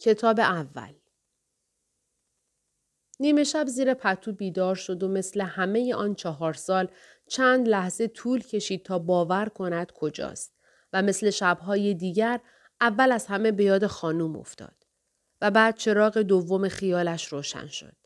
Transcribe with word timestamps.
کتاب 0.00 0.40
اول 0.40 0.94
نیمه 3.20 3.44
شب 3.44 3.66
زیر 3.66 3.94
پتو 3.94 4.32
بیدار 4.32 4.74
شد 4.74 5.02
و 5.02 5.08
مثل 5.08 5.40
همه 5.40 5.94
آن 5.94 6.14
چهار 6.14 6.52
سال 6.52 6.88
چند 7.28 7.68
لحظه 7.68 8.08
طول 8.08 8.42
کشید 8.42 8.84
تا 8.84 8.98
باور 8.98 9.48
کند 9.48 9.92
کجاست 9.92 10.54
و 10.92 11.02
مثل 11.02 11.30
شبهای 11.30 11.94
دیگر 11.94 12.40
اول 12.80 13.12
از 13.12 13.26
همه 13.26 13.52
به 13.52 13.64
یاد 13.64 13.86
خانوم 13.86 14.36
افتاد 14.36 14.86
و 15.40 15.50
بعد 15.50 15.76
چراغ 15.76 16.18
دوم 16.18 16.68
خیالش 16.68 17.26
روشن 17.26 17.66
شد. 17.66 17.96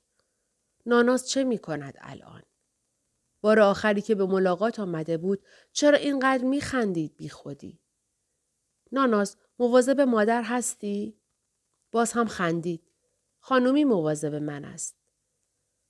ناناس 0.86 1.29
چه 1.29 1.45
می 1.45 1.58
کند 1.58 1.95
الان؟ 2.00 2.42
بار 3.40 3.61
آخری 3.61 4.00
که 4.00 4.14
به 4.14 4.26
ملاقات 4.26 4.80
آمده 4.80 5.18
بود 5.18 5.42
چرا 5.72 5.98
اینقدر 5.98 6.45
می 6.45 6.61
خندید 6.61 7.16
بی 7.16 7.29
خودی؟ 7.29 7.80
ناناس 8.92 9.36
مواظب 9.58 10.00
مادر 10.00 10.42
هستی؟ 10.42 11.20
باز 11.94 12.12
هم 12.12 12.26
خندید. 12.26 12.82
خانومی 13.40 13.84
مواظب 13.84 14.35
من 14.35 14.64
است. 14.64 14.96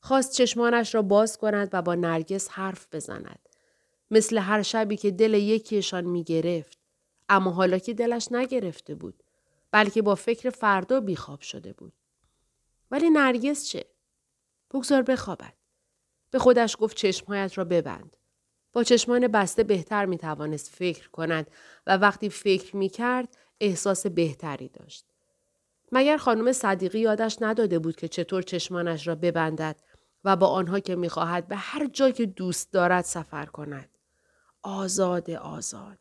خواست 0.00 0.32
چشمانش 0.32 0.94
را 0.94 1.02
باز 1.02 1.38
کند 1.38 1.68
و 1.72 1.82
با 1.82 1.94
نرگس 1.94 2.48
حرف 2.48 2.88
بزند. 2.92 3.48
مثل 4.10 4.38
هر 4.38 4.62
شبی 4.62 4.96
که 4.96 5.10
دل 5.10 5.34
یکیشان 5.34 6.04
می 6.04 6.24
گرفت. 6.24 6.78
اما 7.28 7.50
حالا 7.50 7.78
که 7.78 7.94
دلش 7.94 8.28
نگرفته 8.30 8.94
بود. 8.94 9.22
بلکه 9.70 10.02
با 10.02 10.14
فکر 10.14 10.50
فردا 10.50 11.00
بیخواب 11.00 11.40
شده 11.40 11.72
بود. 11.72 11.92
ولی 12.90 13.10
نرگس 13.10 13.66
چه؟ 13.66 13.84
بگذار 14.74 15.02
بخوابد. 15.02 15.54
به 16.30 16.38
خودش 16.38 16.76
گفت 16.80 16.96
چشمهایت 16.96 17.58
را 17.58 17.64
ببند. 17.64 18.16
با 18.72 18.84
چشمان 18.84 19.28
بسته 19.28 19.64
بهتر 19.64 20.06
می 20.06 20.18
توانست 20.18 20.68
فکر 20.68 21.10
کند 21.10 21.50
و 21.86 21.96
وقتی 21.96 22.28
فکر 22.28 22.76
می 22.76 22.88
کرد 22.88 23.36
احساس 23.60 24.06
بهتری 24.06 24.68
داشت. 24.68 25.13
مگر 25.92 26.16
خانم 26.16 26.52
صدیقی 26.52 27.00
یادش 27.00 27.36
نداده 27.40 27.78
بود 27.78 27.96
که 27.96 28.08
چطور 28.08 28.42
چشمانش 28.42 29.06
را 29.06 29.14
ببندد 29.14 29.76
و 30.24 30.36
با 30.36 30.46
آنها 30.46 30.80
که 30.80 30.96
می‌خواهد 30.96 31.48
به 31.48 31.56
هر 31.56 31.86
جا 31.86 32.10
که 32.10 32.26
دوست 32.26 32.72
دارد 32.72 33.04
سفر 33.04 33.46
کند. 33.46 33.88
آزاد 34.62 35.30
آزاد. 35.30 35.98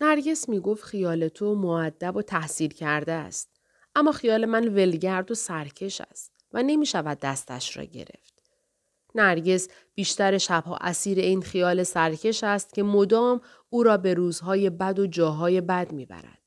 نرگس 0.00 0.48
می 0.48 0.60
گفت 0.60 0.84
خیال 0.84 1.28
تو 1.28 1.54
معدب 1.54 2.16
و 2.16 2.22
تحصیل 2.22 2.70
کرده 2.70 3.12
است. 3.12 3.48
اما 3.94 4.12
خیال 4.12 4.44
من 4.44 4.68
ولگرد 4.68 5.30
و 5.30 5.34
سرکش 5.34 6.00
است 6.00 6.32
و 6.52 6.62
نمی 6.62 6.86
شود 6.86 7.18
دستش 7.18 7.76
را 7.76 7.84
گرفت. 7.84 8.42
نرگس 9.14 9.68
بیشتر 9.94 10.38
شبها 10.38 10.76
اسیر 10.76 11.18
این 11.18 11.42
خیال 11.42 11.82
سرکش 11.82 12.44
است 12.44 12.74
که 12.74 12.82
مدام 12.82 13.40
او 13.70 13.82
را 13.82 13.96
به 13.96 14.14
روزهای 14.14 14.70
بد 14.70 14.98
و 14.98 15.06
جاهای 15.06 15.60
بد 15.60 15.92
می‌برد. 15.92 16.41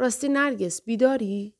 راستی 0.00 0.28
نرگس 0.28 0.82
بیداری؟ 0.82 1.54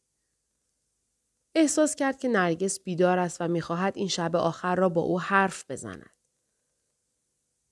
احساس 1.55 1.95
کرد 1.95 2.19
که 2.19 2.29
نرگس 2.29 2.81
بیدار 2.81 3.19
است 3.19 3.41
و 3.41 3.49
می‌خواهد 3.49 3.97
این 3.97 4.09
شب 4.09 4.37
آخر 4.37 4.75
را 4.75 4.89
با 4.89 5.01
او 5.01 5.21
حرف 5.21 5.71
بزند. 5.71 6.11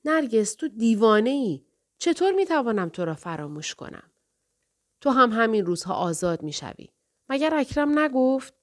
نرگس 0.04 0.54
تو 0.54 0.68
دیوانه 0.68 1.30
ای. 1.30 1.66
چطور 1.98 2.32
می‌توانم 2.32 2.88
تو 2.88 3.04
را 3.04 3.14
فراموش 3.14 3.74
کنم؟ 3.74 4.10
تو 5.00 5.10
هم 5.10 5.32
همین 5.32 5.66
روزها 5.66 5.94
آزاد 5.94 6.42
می‌شوی. 6.42 6.88
مگر 7.28 7.54
اکرم 7.54 7.98
نگفت؟ 7.98 8.54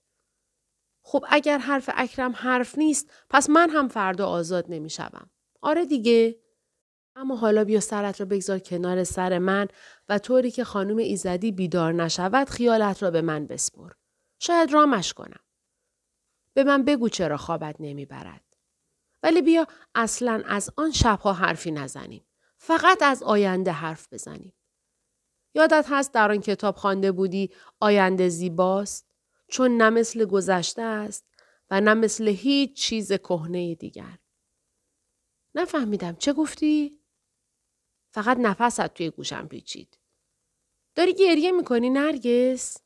خب 1.04 1.26
اگر 1.30 1.58
حرف 1.58 1.90
اکرم 1.94 2.32
حرف 2.32 2.78
نیست 2.78 3.12
پس 3.30 3.50
من 3.50 3.70
هم 3.70 3.88
فردا 3.88 4.28
آزاد 4.28 4.66
نمی‌شوم. 4.70 5.30
آره 5.62 5.86
دیگه 5.86 6.43
اما 7.16 7.36
حالا 7.36 7.64
بیا 7.64 7.80
سرت 7.80 8.20
را 8.20 8.26
بگذار 8.26 8.60
کنار 8.60 9.04
سر 9.04 9.40
من 9.40 9.68
و 10.10 10.20
طوری 10.20 10.52
که 10.52 10.64
خانم 10.64 10.98
ایزدی 10.98 11.52
بیدار 11.52 11.94
نشود 11.94 12.50
خیالت 12.50 13.04
را 13.04 13.12
به 13.12 13.22
من 13.22 13.48
بسپر. 13.48 13.92
شاید 14.40 14.72
رامش 14.72 15.14
کنم. 15.14 15.40
به 16.54 16.64
من 16.64 16.84
بگو 16.86 17.10
چرا 17.10 17.38
خوابت 17.38 17.76
نمی‌برد. 17.80 18.44
ولی 19.24 19.42
بیا 19.42 19.68
اصلا 19.96 20.44
از 20.46 20.70
آن 20.78 20.92
شبها 20.92 21.34
حرفی 21.34 21.72
نزنیم. 21.72 22.26
فقط 22.58 23.02
از 23.02 23.24
آینده 23.24 23.72
حرف 23.72 24.14
بزنیم. 24.14 24.54
یادت 25.56 25.86
هست 25.90 26.14
در 26.14 26.32
آن 26.32 26.42
کتاب 26.42 26.76
خوانده 26.76 27.12
بودی 27.12 27.54
آینده 27.80 28.30
زیباست 28.30 29.12
چون 29.48 29.78
نه 29.78 29.90
مثل 29.90 30.26
گذشته 30.26 30.82
است 30.82 31.26
و 31.70 31.82
نه 31.82 31.94
مثل 31.94 32.28
هیچ 32.28 32.76
چیز 32.76 33.14
کهنه 33.14 33.76
دیگر. 33.76 34.18
نفهمیدم 35.56 36.16
چه 36.16 36.34
گفتی؟ 36.34 37.03
فقط 38.14 38.38
نفست 38.40 38.88
توی 38.88 39.10
گوشم 39.10 39.48
پیچید. 39.48 39.98
داری 40.96 41.14
گریه 41.14 41.52
می‌کنی 41.52 41.90
نرگس؟ 41.90 42.78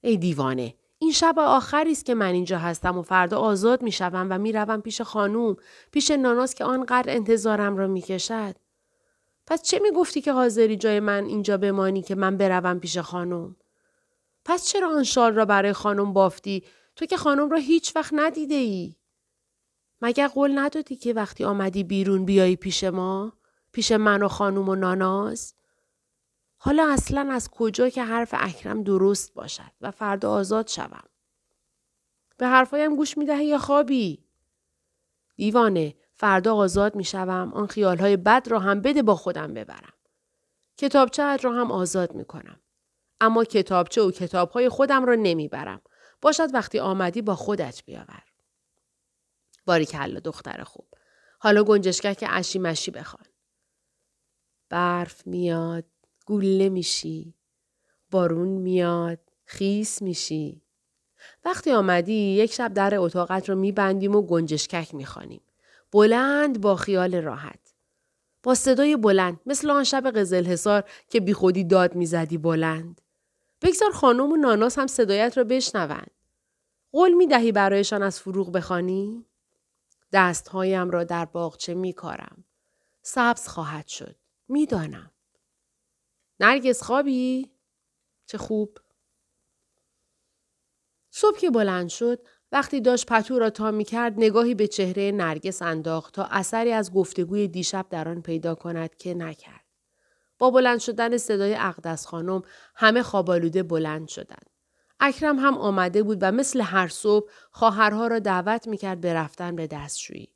ای 0.00 0.16
دیوانه 0.16 0.74
این 0.98 1.12
شب 1.12 1.34
آخری 1.38 1.92
است 1.92 2.04
که 2.04 2.14
من 2.14 2.32
اینجا 2.32 2.58
هستم 2.58 2.98
و 2.98 3.02
فردا 3.02 3.38
آزاد 3.38 3.82
می‌شوم 3.82 4.26
و 4.30 4.38
می‌روم 4.38 4.80
پیش 4.80 5.00
خانوم 5.00 5.56
پیش 5.92 6.10
ناناس 6.10 6.54
که 6.54 6.64
آنقدر 6.64 7.16
انتظارم 7.16 7.76
را 7.76 7.86
می‌کشد. 7.86 8.56
پس 9.46 9.62
چه 9.62 9.78
می‌گفتی 9.78 10.20
که 10.20 10.32
حاضری 10.32 10.76
جای 10.76 11.00
من 11.00 11.24
اینجا 11.24 11.56
بمانی 11.56 12.02
که 12.02 12.14
من 12.14 12.36
بروم 12.36 12.80
پیش 12.80 12.98
خانم 12.98 13.56
پس 14.44 14.66
چرا 14.66 14.90
آن 14.90 15.04
شال 15.04 15.34
را 15.34 15.44
برای 15.44 15.72
خانم 15.72 16.12
بافتی؟ 16.12 16.64
تو 16.96 17.06
که 17.06 17.16
خانم 17.16 17.50
را 17.50 17.58
هیچ 17.58 17.96
وقت 17.96 18.12
ندیده 18.16 18.54
ای 18.54 18.96
مگر 20.00 20.28
قول 20.28 20.58
ندادی 20.58 20.96
که 20.96 21.12
وقتی 21.12 21.44
آمدی 21.44 21.84
بیرون 21.84 22.24
بیایی 22.24 22.56
پیش 22.56 22.84
ما؟ 22.84 23.35
پیش 23.76 23.92
من 23.92 24.22
و 24.22 24.28
خانم 24.28 24.68
و 24.68 24.74
ناناز 24.74 25.54
حالا 26.56 26.92
اصلا 26.92 27.28
از 27.32 27.48
کجا 27.48 27.88
که 27.88 28.04
حرف 28.04 28.34
اکرم 28.38 28.82
درست 28.82 29.34
باشد 29.34 29.72
و 29.80 29.90
فردا 29.90 30.30
آزاد 30.30 30.68
شوم. 30.68 31.04
به 32.36 32.46
حرفایم 32.46 32.96
گوش 32.96 33.18
می‌دهی 33.18 33.46
یا 33.46 33.58
خوابی؟ 33.58 34.24
دیوانه 35.36 35.94
فردا 36.12 36.54
آزاد 36.54 36.94
می‌شوم 36.94 37.52
آن 37.54 37.66
خیالهای 37.66 38.16
بد 38.16 38.48
را 38.48 38.58
هم 38.58 38.80
بده 38.80 39.02
با 39.02 39.14
خودم 39.14 39.54
ببرم. 39.54 39.94
کتابچه 40.76 41.36
را 41.36 41.52
هم 41.52 41.72
آزاد 41.72 42.14
می‌کنم. 42.14 42.60
اما 43.20 43.44
کتابچه 43.44 44.02
و 44.02 44.10
کتابهای 44.10 44.68
خودم 44.68 45.04
را 45.04 45.14
نمی‌برم. 45.14 45.80
باشد 46.22 46.54
وقتی 46.54 46.78
آمدی 46.78 47.22
با 47.22 47.34
خودت 47.34 47.82
بیاور. 47.84 48.22
باری 49.66 49.86
کلا 49.86 50.20
دختر 50.20 50.64
خوب. 50.64 50.86
حالا 51.38 51.64
گنجشکک 51.64 52.24
اشی 52.28 52.58
مشی 52.58 52.90
بخوان. 52.90 53.26
برف 54.68 55.26
میاد 55.26 55.84
گوله 56.26 56.68
میشی. 56.68 57.34
بارون 58.10 58.48
میاد. 58.48 59.18
خیس 59.44 60.02
میشی. 60.02 60.62
وقتی 61.44 61.72
آمدی 61.72 62.12
یک 62.12 62.52
شب 62.52 62.72
در 62.74 62.94
اتاقت 62.96 63.48
رو 63.48 63.54
میبندیم 63.56 64.14
و 64.14 64.22
گنجشکک 64.22 64.94
می‌خوانیم. 64.94 65.40
بلند 65.92 66.60
با 66.60 66.76
خیال 66.76 67.14
راحت. 67.14 67.74
با 68.42 68.54
صدای 68.54 68.96
بلند 68.96 69.40
مثل 69.46 69.70
آن 69.70 69.84
شب 69.84 70.10
قزل 70.10 70.46
حسار 70.46 70.84
که 71.08 71.20
بی 71.20 71.32
خودی 71.32 71.64
داد 71.64 71.94
می‌زدی 71.94 72.38
بلند. 72.38 73.00
بگذار 73.62 73.90
خانم 73.90 74.32
و 74.32 74.36
ناناس 74.36 74.78
هم 74.78 74.86
صدایت 74.86 75.38
را 75.38 75.44
بشنوند. 75.44 76.10
قول 76.92 77.12
می 77.12 77.26
دهی 77.26 77.52
برایشان 77.52 78.02
از 78.02 78.20
فروغ 78.20 78.52
بخوانی؟ 78.52 79.24
دستهایم 80.12 80.90
را 80.90 81.04
در 81.04 81.24
باغچه 81.24 81.74
می 81.74 81.92
کارم. 81.92 82.44
سبز 83.02 83.48
خواهد 83.48 83.86
شد. 83.86 84.16
می‌دانم. 84.48 85.10
نرگس 86.40 86.82
خوابی؟ 86.82 87.50
چه 88.26 88.38
خوب. 88.38 88.78
صبح 91.10 91.38
که 91.38 91.50
بلند 91.50 91.88
شد 91.88 92.26
وقتی 92.52 92.80
داشت 92.80 93.06
پتو 93.06 93.38
را 93.38 93.50
تا 93.50 93.70
می 93.70 93.84
کرد 93.84 94.14
نگاهی 94.16 94.54
به 94.54 94.66
چهره 94.66 95.12
نرگس 95.12 95.62
انداخت 95.62 96.14
تا 96.14 96.24
اثری 96.24 96.72
از 96.72 96.92
گفتگوی 96.92 97.48
دیشب 97.48 97.86
در 97.90 98.08
آن 98.08 98.22
پیدا 98.22 98.54
کند 98.54 98.96
که 98.96 99.14
نکرد. 99.14 99.64
با 100.38 100.50
بلند 100.50 100.78
شدن 100.78 101.16
صدای 101.16 101.54
اقدس 101.54 102.06
خانم 102.06 102.42
همه 102.74 103.02
خوابالوده 103.02 103.62
بلند 103.62 104.08
شدند. 104.08 104.50
اکرم 105.00 105.38
هم 105.38 105.58
آمده 105.58 106.02
بود 106.02 106.18
و 106.20 106.32
مثل 106.32 106.60
هر 106.60 106.88
صبح 106.88 107.30
خواهرها 107.50 108.06
را 108.06 108.18
دعوت 108.18 108.68
می 108.68 108.76
کرد 108.76 109.00
به 109.00 109.14
رفتن 109.14 109.56
به 109.56 109.66
دستشویی. 109.66 110.32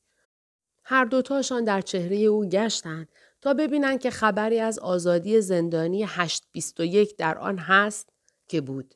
هر 0.84 1.04
دوتاشان 1.04 1.64
در 1.64 1.80
چهره 1.80 2.16
او 2.16 2.44
گشتند 2.44 3.08
تا 3.42 3.54
ببینند 3.54 4.00
که 4.00 4.10
خبری 4.10 4.60
از 4.60 4.78
آزادی 4.78 5.40
زندانی 5.40 6.04
821 6.04 7.16
در 7.16 7.38
آن 7.38 7.58
هست 7.58 8.08
که 8.48 8.60
بود. 8.60 8.94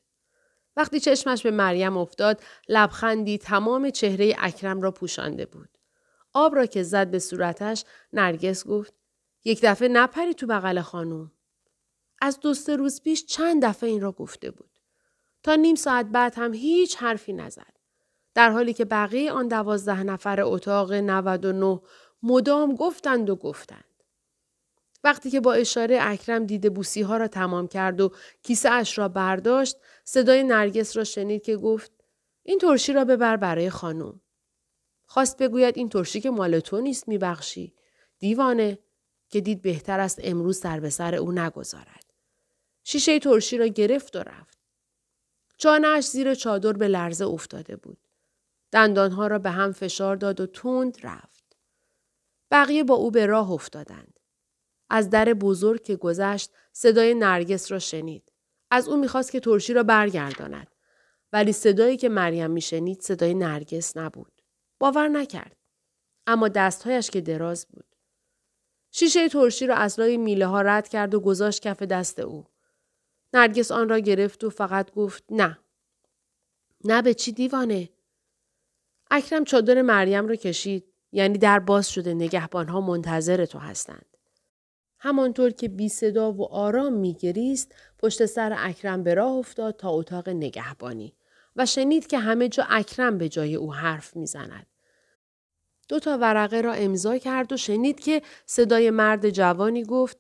وقتی 0.77 1.01
چشمش 1.01 1.43
به 1.43 1.51
مریم 1.51 1.97
افتاد 1.97 2.43
لبخندی 2.69 3.39
تمام 3.39 3.91
چهره 3.91 4.35
اکرم 4.39 4.83
را 4.83 4.91
پوشانده 4.91 5.47
بود. 5.47 5.69
آب 6.33 6.55
را 6.55 6.67
که 6.67 6.83
زد 6.83 7.11
به 7.11 7.19
صورتش 7.19 7.85
نرگس 8.13 8.67
گفت 8.67 8.95
یک 9.45 9.61
دفعه 9.63 9.89
نپری 9.89 10.35
تو 10.35 10.47
بغل 10.47 10.81
خانوم. 10.81 11.33
از 12.23 12.41
دوست 12.41 12.71
روز 12.71 13.03
پیش 13.03 13.27
چند 13.27 13.65
دفعه 13.65 13.91
این 13.91 14.01
را 14.01 14.13
گفته 14.13 14.51
بود. 14.51 14.79
تا 15.43 15.55
نیم 15.55 15.75
ساعت 15.75 16.07
بعد 16.07 16.35
هم 16.37 16.55
هیچ 16.55 16.97
حرفی 16.97 17.33
نزد. 17.33 17.75
در 18.35 18.51
حالی 18.51 18.73
که 18.73 18.85
بقیه 18.85 19.33
آن 19.33 19.49
دوازده 19.49 20.03
نفر 20.03 20.41
اتاق 20.41 20.93
99 20.93 21.81
مدام 22.23 22.75
گفتند 22.75 23.31
و 23.31 23.37
گفتند. 23.37 23.94
وقتی 25.05 25.31
که 25.31 25.41
با 25.41 25.53
اشاره 25.53 25.99
اکرم 26.01 26.47
دیده 26.47 26.71
بوسی 26.71 27.03
ها 27.03 27.17
را 27.17 27.29
تمام 27.29 27.69
کرد 27.69 28.01
و 28.01 28.13
کیسه 28.43 28.71
اش 28.71 28.99
را 28.99 29.09
برداشت 29.09 29.77
صدای 30.05 30.45
نرگس 30.45 30.97
را 30.97 31.05
شنید 31.05 31.43
که 31.43 31.57
گفت 31.57 31.93
این 32.43 32.59
ترشی 32.59 32.93
را 32.93 33.05
ببر 33.05 33.37
برای 33.37 33.71
خانم. 33.71 34.21
خواست 35.07 35.39
بگوید 35.39 35.79
این 35.79 35.89
ترشی 35.89 36.21
که 36.21 36.31
مال 36.31 36.61
تو 36.61 36.81
نیست 36.81 37.09
میبخشی. 37.09 37.75
دیوانه 38.19 38.79
که 39.29 39.41
دید 39.41 39.63
بهتر 39.63 40.01
است 40.01 40.21
امروز 40.23 40.59
سر 40.59 40.81
به 40.81 40.91
سر 40.91 41.15
او 41.15 41.33
نگذارد. 41.33 42.05
شیشه 42.85 43.19
ترشی 43.19 43.59
را 43.59 43.67
گرفت 43.67 44.17
و 44.17 44.19
رفت. 44.19 44.59
چانهاش 45.57 46.09
زیر 46.09 46.35
چادر 46.35 46.73
به 46.73 46.89
لرزه 46.89 47.27
افتاده 47.27 47.77
بود. 47.77 47.99
دندانها 48.73 49.27
را 49.27 49.39
به 49.39 49.51
هم 49.51 49.73
فشار 49.73 50.17
داد 50.17 50.41
و 50.41 50.47
تند 50.47 50.99
رفت. 51.03 51.57
بقیه 52.51 52.85
با 52.85 52.95
او 52.95 53.11
به 53.11 53.27
راه 53.27 53.51
افتادند. 53.51 54.14
از 54.95 55.11
در 55.11 55.25
بزرگ 55.25 55.83
که 55.83 55.97
گذشت 55.97 56.51
صدای 56.73 57.15
نرگس 57.15 57.73
را 57.73 57.79
شنید. 57.79 58.33
از 58.71 58.89
او 58.89 58.97
می‌خواست 58.97 59.33
که 59.33 59.41
ترشی 59.41 59.73
را 59.75 59.83
برگرداند. 59.83 60.67
ولی 61.33 61.53
صدایی 61.53 61.97
که 61.97 62.09
مریم 62.09 62.51
میشنید 62.51 63.01
صدای 63.01 63.35
نرگس 63.35 63.97
نبود. 63.97 64.43
باور 64.79 65.09
نکرد. 65.09 65.57
اما 66.27 66.49
دستهایش 66.49 67.11
که 67.11 67.21
دراز 67.21 67.67
بود. 67.67 67.85
شیشه 68.91 69.29
ترشی 69.29 69.67
را 69.67 69.75
از 69.75 70.01
لای 70.01 70.17
میله 70.17 70.47
ها 70.47 70.63
رد 70.63 70.89
کرد 70.89 71.15
و 71.15 71.21
گذاشت 71.21 71.63
کف 71.63 71.83
دست 71.83 72.19
او. 72.19 72.45
نرگس 73.33 73.73
آن 73.73 73.89
را 73.89 73.99
گرفت 73.99 74.45
و 74.45 74.51
فقط 74.51 74.91
گفت 74.93 75.25
نه. 75.31 75.59
نه 76.85 77.03
به 77.03 77.15
چی 77.15 77.33
دیوانه؟ 77.33 77.89
اکرم 79.11 79.45
چادر 79.45 79.83
مریم 79.83 80.27
را 80.27 80.35
کشید 80.37 80.85
یعنی 81.13 81.39
در 81.39 81.59
باز 81.59 81.89
شده 81.91 82.15
نگهبانها 82.15 82.81
منتظر 82.81 83.45
تو 83.45 83.59
هستند. 83.59 84.14
همانطور 85.05 85.51
که 85.51 85.69
بی 85.69 85.89
صدا 85.89 86.33
و 86.33 86.45
آرام 86.45 86.93
میگریست 86.93 87.75
پشت 87.99 88.27
سر 88.27 88.57
اکرم 88.59 89.03
به 89.03 89.15
راه 89.15 89.33
افتاد 89.33 89.77
تا 89.77 89.91
اتاق 89.91 90.29
نگهبانی 90.29 91.15
و 91.57 91.67
شنید 91.67 92.07
که 92.07 92.19
همه 92.19 92.49
جا 92.49 92.67
اکرم 92.71 93.19
به 93.19 93.29
جای 93.29 93.55
او 93.55 93.75
حرف 93.75 94.17
می‌زند. 94.17 94.67
دو 95.89 95.99
تا 95.99 96.19
ورقه 96.19 96.61
را 96.61 96.73
امضا 96.73 97.19
کرد 97.19 97.53
و 97.53 97.57
شنید 97.57 98.01
که 98.01 98.23
صدای 98.47 98.91
مرد 98.91 99.31
جوانی 99.31 99.85
گفت 99.85 100.19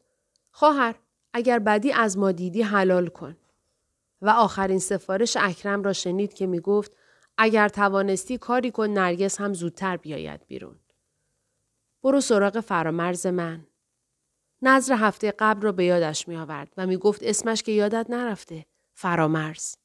خواهر 0.50 0.94
اگر 1.32 1.58
بدی 1.58 1.92
از 1.92 2.18
ما 2.18 2.32
دیدی 2.32 2.62
حلال 2.62 3.06
کن. 3.06 3.36
و 4.22 4.30
آخرین 4.30 4.78
سفارش 4.78 5.36
اکرم 5.40 5.82
را 5.82 5.92
شنید 5.92 6.34
که 6.34 6.46
می 6.46 6.60
گفت 6.60 6.92
اگر 7.38 7.68
توانستی 7.68 8.38
کاری 8.38 8.70
کن 8.70 8.90
نرگس 8.90 9.40
هم 9.40 9.54
زودتر 9.54 9.96
بیاید 9.96 10.46
بیرون. 10.46 10.76
برو 12.02 12.20
سراغ 12.20 12.60
فرامرز 12.60 13.26
من. 13.26 13.66
نظر 14.66 14.94
هفته 14.94 15.34
قبل 15.38 15.62
را 15.62 15.72
به 15.72 15.84
یادش 15.84 16.28
می 16.28 16.36
آورد 16.36 16.72
و 16.76 16.86
می 16.86 16.96
گفت 16.96 17.22
اسمش 17.22 17.62
که 17.62 17.72
یادت 17.72 18.06
نرفته. 18.10 18.66
فرامرز. 18.94 19.76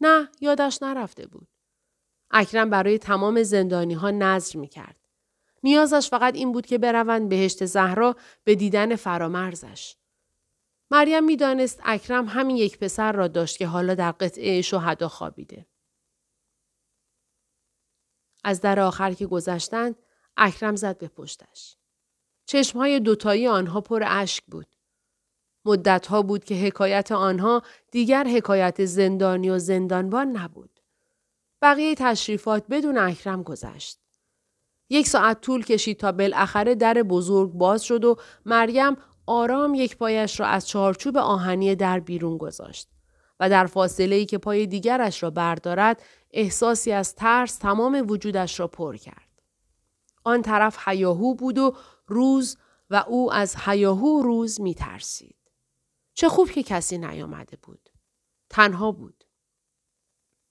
نه 0.00 0.28
یادش 0.40 0.82
نرفته 0.82 1.26
بود. 1.26 1.48
اکرم 2.30 2.70
برای 2.70 2.98
تمام 2.98 3.42
زندانی 3.42 3.94
ها 3.94 4.10
نظر 4.10 4.58
می 4.58 4.68
کرد. 4.68 4.96
نیازش 5.62 6.08
فقط 6.10 6.34
این 6.34 6.52
بود 6.52 6.66
که 6.66 6.78
بروند 6.78 7.28
بهشت 7.28 7.64
زهرا 7.64 8.16
به 8.44 8.54
دیدن 8.54 8.96
فرامرزش. 8.96 9.96
مریم 10.90 11.24
می‌دانست 11.24 11.80
اکرم 11.84 12.26
همین 12.28 12.56
یک 12.56 12.78
پسر 12.78 13.12
را 13.12 13.28
داشت 13.28 13.58
که 13.58 13.66
حالا 13.66 13.94
در 13.94 14.12
قطعه 14.12 14.62
شهدا 14.62 15.08
خوابیده. 15.08 15.66
از 18.44 18.60
در 18.60 18.80
آخر 18.80 19.12
که 19.12 19.26
گذشتند 19.26 19.96
اکرم 20.36 20.76
زد 20.76 20.98
به 20.98 21.08
پشتش. 21.08 21.76
چشمهای 22.46 23.00
دوتایی 23.00 23.46
آنها 23.48 23.80
پر 23.80 24.02
اشک 24.06 24.44
بود. 24.44 24.66
مدتها 25.64 26.22
بود 26.22 26.44
که 26.44 26.54
حکایت 26.54 27.12
آنها 27.12 27.62
دیگر 27.90 28.24
حکایت 28.24 28.84
زندانی 28.84 29.50
و 29.50 29.58
زندانبان 29.58 30.28
نبود. 30.36 30.80
بقیه 31.62 31.94
تشریفات 31.94 32.64
بدون 32.70 32.98
اکرم 32.98 33.42
گذشت. 33.42 33.98
یک 34.90 35.08
ساعت 35.08 35.40
طول 35.40 35.64
کشید 35.64 36.00
تا 36.00 36.12
بالاخره 36.12 36.74
در 36.74 36.94
بزرگ 36.94 37.52
باز 37.52 37.84
شد 37.84 38.04
و 38.04 38.16
مریم 38.44 38.96
آرام 39.26 39.74
یک 39.74 39.96
پایش 39.96 40.40
را 40.40 40.46
از 40.46 40.68
چارچوب 40.68 41.16
آهنی 41.16 41.74
در 41.74 42.00
بیرون 42.00 42.38
گذاشت 42.38 42.88
و 43.40 43.50
در 43.50 43.66
فاصله 43.66 44.16
ای 44.16 44.26
که 44.26 44.38
پای 44.38 44.66
دیگرش 44.66 45.22
را 45.22 45.30
بردارد 45.30 46.02
احساسی 46.30 46.92
از 46.92 47.14
ترس 47.14 47.56
تمام 47.56 48.04
وجودش 48.08 48.60
را 48.60 48.68
پر 48.68 48.96
کرد. 48.96 49.28
آن 50.24 50.42
طرف 50.42 50.88
حیاهو 50.88 51.34
بود 51.34 51.58
و 51.58 51.74
روز 52.06 52.56
و 52.90 53.04
او 53.08 53.32
از 53.32 53.56
حیاهو 53.56 54.22
روز 54.22 54.60
می 54.60 54.74
ترسید. 54.74 55.36
چه 56.14 56.28
خوب 56.28 56.50
که 56.50 56.62
کسی 56.62 56.98
نیامده 56.98 57.56
بود. 57.62 57.90
تنها 58.50 58.92
بود. 58.92 59.24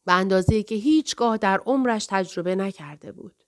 به 0.06 0.14
اندازه 0.14 0.64
که 0.64 0.76
هیچگاه 0.76 1.38
در 1.38 1.60
عمرش 1.60 2.06
تجربه 2.06 2.56
نکرده 2.56 3.12
بود. 3.12 3.44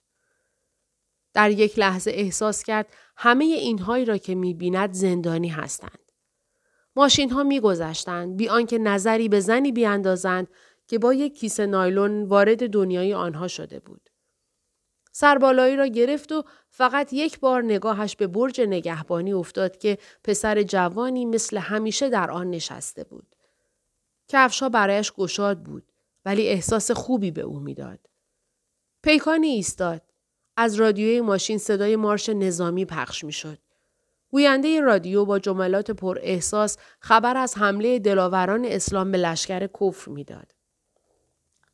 در 1.34 1.50
یک 1.50 1.78
لحظه 1.78 2.10
احساس 2.10 2.62
کرد 2.62 2.92
همه 3.16 3.44
اینهایی 3.44 4.04
را 4.04 4.18
که 4.18 4.34
می 4.34 4.54
بیند 4.54 4.92
زندانی 4.92 5.48
هستند. 5.48 6.12
ماشین 6.96 7.30
ها 7.30 7.42
می 7.42 7.60
گذشتند 7.60 8.36
بی 8.36 8.48
آنکه 8.48 8.78
نظری 8.78 9.28
به 9.28 9.40
زنی 9.40 9.72
بیاندازند 9.72 10.48
که 10.86 10.98
با 10.98 11.14
یک 11.14 11.38
کیسه 11.38 11.66
نایلون 11.66 12.22
وارد 12.22 12.70
دنیای 12.70 13.14
آنها 13.14 13.48
شده 13.48 13.80
بود. 13.80 14.10
سربالایی 15.18 15.76
را 15.76 15.86
گرفت 15.86 16.32
و 16.32 16.44
فقط 16.68 17.12
یک 17.12 17.40
بار 17.40 17.62
نگاهش 17.62 18.16
به 18.16 18.26
برج 18.26 18.60
نگهبانی 18.60 19.32
افتاد 19.32 19.78
که 19.78 19.98
پسر 20.24 20.62
جوانی 20.62 21.24
مثل 21.24 21.56
همیشه 21.58 22.08
در 22.08 22.30
آن 22.30 22.50
نشسته 22.50 23.04
بود. 23.04 23.36
کفشها 24.28 24.68
برایش 24.68 25.12
گشاد 25.12 25.62
بود 25.62 25.92
ولی 26.24 26.48
احساس 26.48 26.90
خوبی 26.90 27.30
به 27.30 27.40
او 27.40 27.60
می‌داد. 27.60 27.98
پیکانی 29.02 29.46
ایستاد. 29.46 30.02
از 30.56 30.74
رادیوی 30.74 31.20
ماشین 31.20 31.58
صدای 31.58 31.96
مارش 31.96 32.28
نظامی 32.28 32.84
پخش 32.84 33.24
می 33.24 33.32
شد. 33.32 33.58
گوینده 34.30 34.80
رادیو 34.80 35.24
با 35.24 35.38
جملات 35.38 35.90
پر 35.90 36.18
احساس 36.22 36.78
خبر 37.00 37.36
از 37.36 37.58
حمله 37.58 37.98
دلاوران 37.98 38.64
اسلام 38.64 39.12
به 39.12 39.18
لشکر 39.18 39.66
کفر 39.66 40.10
می‌داد. 40.10 40.54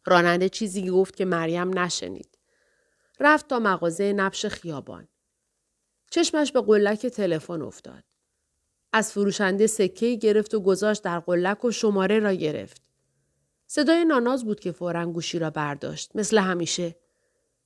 راننده 0.04 0.48
چیزی 0.48 0.90
گفت 0.90 1.16
که 1.16 1.24
مریم 1.24 1.78
نشنید. 1.78 2.31
رفت 3.22 3.48
تا 3.48 3.58
مغازه 3.58 4.12
نبش 4.12 4.46
خیابان. 4.46 5.08
چشمش 6.10 6.52
به 6.52 6.60
قلک 6.60 7.06
تلفن 7.06 7.62
افتاد. 7.62 8.04
از 8.92 9.12
فروشنده 9.12 9.66
سکه 9.66 10.14
گرفت 10.14 10.54
و 10.54 10.60
گذاشت 10.60 11.02
در 11.02 11.20
قلک 11.20 11.64
و 11.64 11.70
شماره 11.70 12.18
را 12.18 12.32
گرفت. 12.32 12.82
صدای 13.66 14.04
ناناز 14.04 14.44
بود 14.44 14.60
که 14.60 14.72
فورا 14.72 15.06
گوشی 15.06 15.38
را 15.38 15.50
برداشت 15.50 16.10
مثل 16.16 16.38
همیشه 16.38 16.96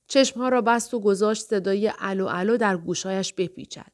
چشمها 0.07 0.49
را 0.49 0.61
بست 0.61 0.93
و 0.93 0.99
گذاشت 0.99 1.43
صدای 1.43 1.93
الو 1.99 2.25
الو 2.25 2.57
در 2.57 2.77
گوشایش 2.77 3.33
بپیچد. 3.33 3.91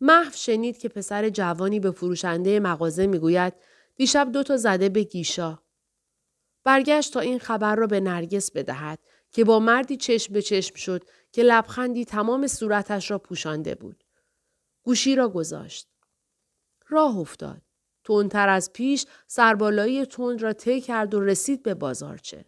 محو 0.00 0.30
شنید 0.32 0.78
که 0.78 0.88
پسر 0.88 1.28
جوانی 1.28 1.80
به 1.80 1.90
فروشنده 1.90 2.60
مغازه 2.60 3.06
می‌گوید 3.06 3.54
دیشب 3.96 4.32
دو 4.32 4.42
تا 4.42 4.56
زده 4.56 4.88
به 4.88 5.02
گیشا. 5.02 5.58
برگشت 6.64 7.12
تا 7.12 7.20
این 7.20 7.38
خبر 7.38 7.76
را 7.76 7.86
به 7.86 8.00
نرگس 8.00 8.50
بدهد 8.50 8.98
که 9.30 9.44
با 9.44 9.58
مردی 9.58 9.96
چشم 9.96 10.32
به 10.32 10.42
چشم 10.42 10.74
شد 10.74 11.04
که 11.32 11.42
لبخندی 11.42 12.04
تمام 12.04 12.46
صورتش 12.46 13.10
را 13.10 13.18
پوشانده 13.18 13.74
بود. 13.74 14.04
گوشی 14.82 15.14
را 15.14 15.28
گذاشت. 15.28 15.88
راه 16.88 17.18
افتاد. 17.18 17.62
تندتر 18.04 18.48
از 18.48 18.72
پیش 18.72 19.06
سربالایی 19.26 20.06
تند 20.06 20.42
را 20.42 20.52
طی 20.52 20.80
کرد 20.80 21.14
و 21.14 21.20
رسید 21.20 21.62
به 21.62 21.74
بازارچه. 21.74 22.44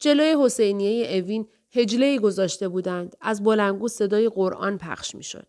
جلوی 0.00 0.36
حسینیه 0.44 1.16
اوین 1.16 1.48
هجله 1.72 2.18
گذاشته 2.18 2.68
بودند. 2.68 3.16
از 3.20 3.42
بلنگو 3.42 3.88
صدای 3.88 4.28
قرآن 4.28 4.78
پخش 4.78 5.14
می 5.14 5.22
شد. 5.22 5.46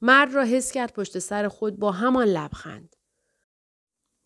مرد 0.00 0.34
را 0.34 0.44
حس 0.44 0.72
کرد 0.72 0.92
پشت 0.92 1.18
سر 1.18 1.48
خود 1.48 1.78
با 1.78 1.92
همان 1.92 2.28
لبخند. 2.28 2.96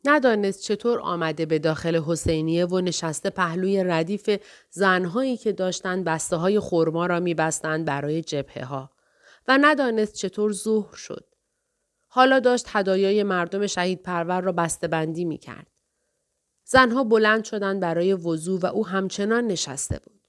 ندانست 0.04 0.62
چطور 0.62 1.00
آمده 1.00 1.46
به 1.46 1.58
داخل 1.58 2.02
حسینیه 2.02 2.66
و 2.66 2.80
نشسته 2.80 3.30
پهلوی 3.30 3.84
ردیف 3.84 4.40
زنهایی 4.70 5.36
که 5.36 5.52
داشتند 5.52 6.04
بسته 6.04 6.36
های 6.36 6.60
خورما 6.60 7.06
را 7.06 7.20
میبستند 7.20 7.84
برای 7.84 8.22
جبهه 8.22 8.64
ها 8.64 8.90
و 9.48 9.58
ندانست 9.60 10.14
چطور 10.14 10.52
ظهر 10.52 10.94
شد. 10.94 11.24
حالا 12.06 12.40
داشت 12.40 12.66
هدایای 12.68 13.22
مردم 13.22 13.66
شهید 13.66 14.02
پرور 14.02 14.40
را 14.40 14.52
بسته 14.52 14.88
بندی 14.88 15.24
می 15.24 15.38
کرد. 15.38 15.66
زنها 16.64 17.04
بلند 17.04 17.44
شدند 17.44 17.80
برای 17.80 18.12
وضوع 18.12 18.60
و 18.60 18.66
او 18.66 18.86
همچنان 18.86 19.46
نشسته 19.46 19.98
بود. 19.98 20.20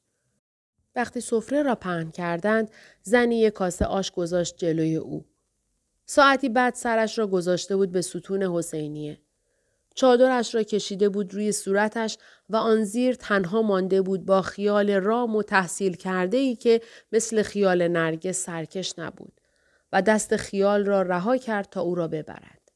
وقتی 0.95 1.21
سفره 1.21 1.63
را 1.63 1.75
پهن 1.75 2.11
کردند، 2.11 2.71
زنی 3.01 3.39
یک 3.39 3.53
کاسه 3.53 3.85
آش 3.85 4.11
گذاشت 4.11 4.57
جلوی 4.57 4.95
او. 4.95 5.25
ساعتی 6.05 6.49
بعد 6.49 6.73
سرش 6.73 7.19
را 7.19 7.27
گذاشته 7.27 7.75
بود 7.75 7.91
به 7.91 8.01
ستون 8.01 8.43
حسینیه. 8.43 9.21
چادرش 9.99 10.55
را 10.55 10.63
کشیده 10.63 11.09
بود 11.09 11.33
روی 11.33 11.51
صورتش 11.51 12.17
و 12.49 12.55
آن 12.55 12.83
زیر 12.83 13.15
تنها 13.15 13.61
مانده 13.61 14.01
بود 14.01 14.25
با 14.25 14.41
خیال 14.41 14.91
رام 14.91 15.35
و 15.35 15.43
تحصیل 15.43 15.95
کرده 15.95 16.37
ای 16.37 16.55
که 16.55 16.81
مثل 17.11 17.41
خیال 17.41 17.87
نرگس 17.87 18.43
سرکش 18.43 18.99
نبود 18.99 19.41
و 19.93 20.01
دست 20.01 20.35
خیال 20.35 20.85
را 20.85 21.01
رها 21.01 21.37
کرد 21.37 21.69
تا 21.69 21.81
او 21.81 21.95
را 21.95 22.07
ببرد 22.07 22.71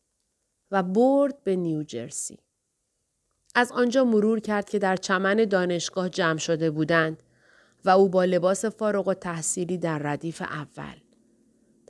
و 0.71 0.83
برد 0.83 1.43
به 1.43 1.55
نیوجرسی. 1.55 2.39
از 3.55 3.71
آنجا 3.71 4.03
مرور 4.03 4.39
کرد 4.39 4.69
که 4.69 4.79
در 4.79 4.95
چمن 4.95 5.35
دانشگاه 5.35 6.09
جمع 6.09 6.39
شده 6.39 6.71
بودند 6.71 7.23
و 7.85 7.89
او 7.89 8.09
با 8.09 8.25
لباس 8.25 8.65
فارغ 8.65 9.07
و 9.07 9.13
تحصیلی 9.13 9.77
در 9.77 9.99
ردیف 9.99 10.41
اول. 10.41 11.12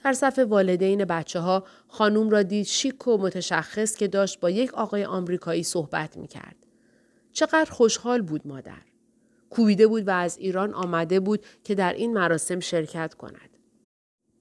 در 0.04 0.14
صف 0.14 0.40
والدین 0.40 1.06
بچه 1.06 1.40
ها 1.40 1.64
خانوم 1.88 2.30
را 2.30 2.44
دید 2.44 2.66
شیک 2.66 3.08
و 3.08 3.18
متشخص 3.18 3.96
که 3.96 4.08
داشت 4.08 4.40
با 4.40 4.50
یک 4.50 4.74
آقای 4.74 5.06
آمریکایی 5.06 5.64
صحبت 5.64 6.18
می 6.18 6.28
کرد. 6.28 6.56
چقدر 7.34 7.72
خوشحال 7.72 8.22
بود 8.22 8.48
مادر. 8.48 8.82
کوبیده 9.50 9.88
بود 9.88 10.08
و 10.08 10.12
از 10.12 10.38
ایران 10.38 10.74
آمده 10.74 11.20
بود 11.20 11.46
که 11.64 11.76
در 11.76 11.94
این 11.94 12.14
مراسم 12.14 12.60
شرکت 12.60 13.14
کند. 13.14 13.50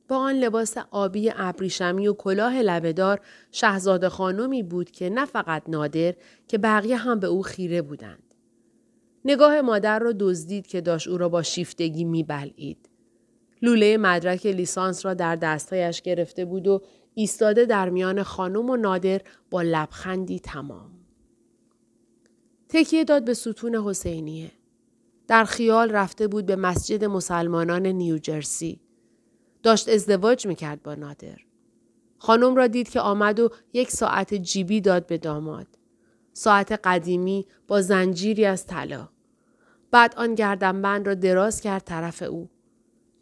با 0.08 0.16
آن 0.16 0.34
لباس 0.34 0.76
آبی 0.90 1.32
ابریشمی 1.36 2.08
و 2.08 2.12
کلاه 2.12 2.62
لبهدار 2.62 3.20
شهزاده 3.52 4.08
خانمی 4.08 4.62
بود 4.62 4.90
که 4.90 5.10
نه 5.10 5.24
فقط 5.24 5.62
نادر 5.68 6.14
که 6.48 6.58
بقیه 6.58 6.96
هم 6.96 7.20
به 7.20 7.26
او 7.26 7.42
خیره 7.42 7.82
بودند. 7.82 8.34
نگاه 9.24 9.60
مادر 9.60 9.98
را 9.98 10.12
دزدید 10.20 10.66
که 10.66 10.80
داشت 10.80 11.08
او 11.08 11.18
را 11.18 11.28
با 11.28 11.42
شیفتگی 11.42 12.04
میبلعید. 12.04 12.91
لوله 13.62 13.96
مدرک 13.96 14.46
لیسانس 14.46 15.06
را 15.06 15.14
در 15.14 15.36
دستهایش 15.36 16.02
گرفته 16.02 16.44
بود 16.44 16.66
و 16.66 16.82
ایستاده 17.14 17.64
در 17.64 17.88
میان 17.88 18.22
خانم 18.22 18.70
و 18.70 18.76
نادر 18.76 19.20
با 19.50 19.62
لبخندی 19.62 20.40
تمام. 20.40 20.90
تکیه 22.68 23.04
داد 23.04 23.24
به 23.24 23.34
ستون 23.34 23.74
حسینیه. 23.74 24.50
در 25.28 25.44
خیال 25.44 25.90
رفته 25.90 26.28
بود 26.28 26.46
به 26.46 26.56
مسجد 26.56 27.04
مسلمانان 27.04 27.86
نیوجرسی. 27.86 28.80
داشت 29.62 29.88
ازدواج 29.88 30.46
می‌کرد 30.46 30.82
با 30.82 30.94
نادر. 30.94 31.36
خانم 32.18 32.56
را 32.56 32.66
دید 32.66 32.88
که 32.88 33.00
آمد 33.00 33.40
و 33.40 33.50
یک 33.72 33.90
ساعت 33.90 34.34
جیبی 34.34 34.80
داد 34.80 35.06
به 35.06 35.18
داماد. 35.18 35.66
ساعت 36.32 36.72
قدیمی 36.84 37.46
با 37.68 37.82
زنجیری 37.82 38.44
از 38.44 38.66
طلا. 38.66 39.08
بعد 39.90 40.14
آن 40.16 40.34
گردنبند 40.34 41.06
را 41.06 41.14
دراز 41.14 41.60
کرد 41.60 41.84
طرف 41.84 42.22
او. 42.22 42.48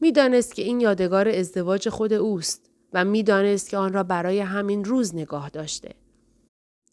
می‌دانست 0.01 0.55
که 0.55 0.63
این 0.63 0.81
یادگار 0.81 1.29
ازدواج 1.29 1.89
خود 1.89 2.13
اوست 2.13 2.71
و 2.93 3.05
می‌دانست 3.05 3.71
که 3.71 3.77
آن 3.77 3.93
را 3.93 4.03
برای 4.03 4.41
همین 4.41 4.85
روز 4.85 5.15
نگاه 5.15 5.49
داشته. 5.49 5.95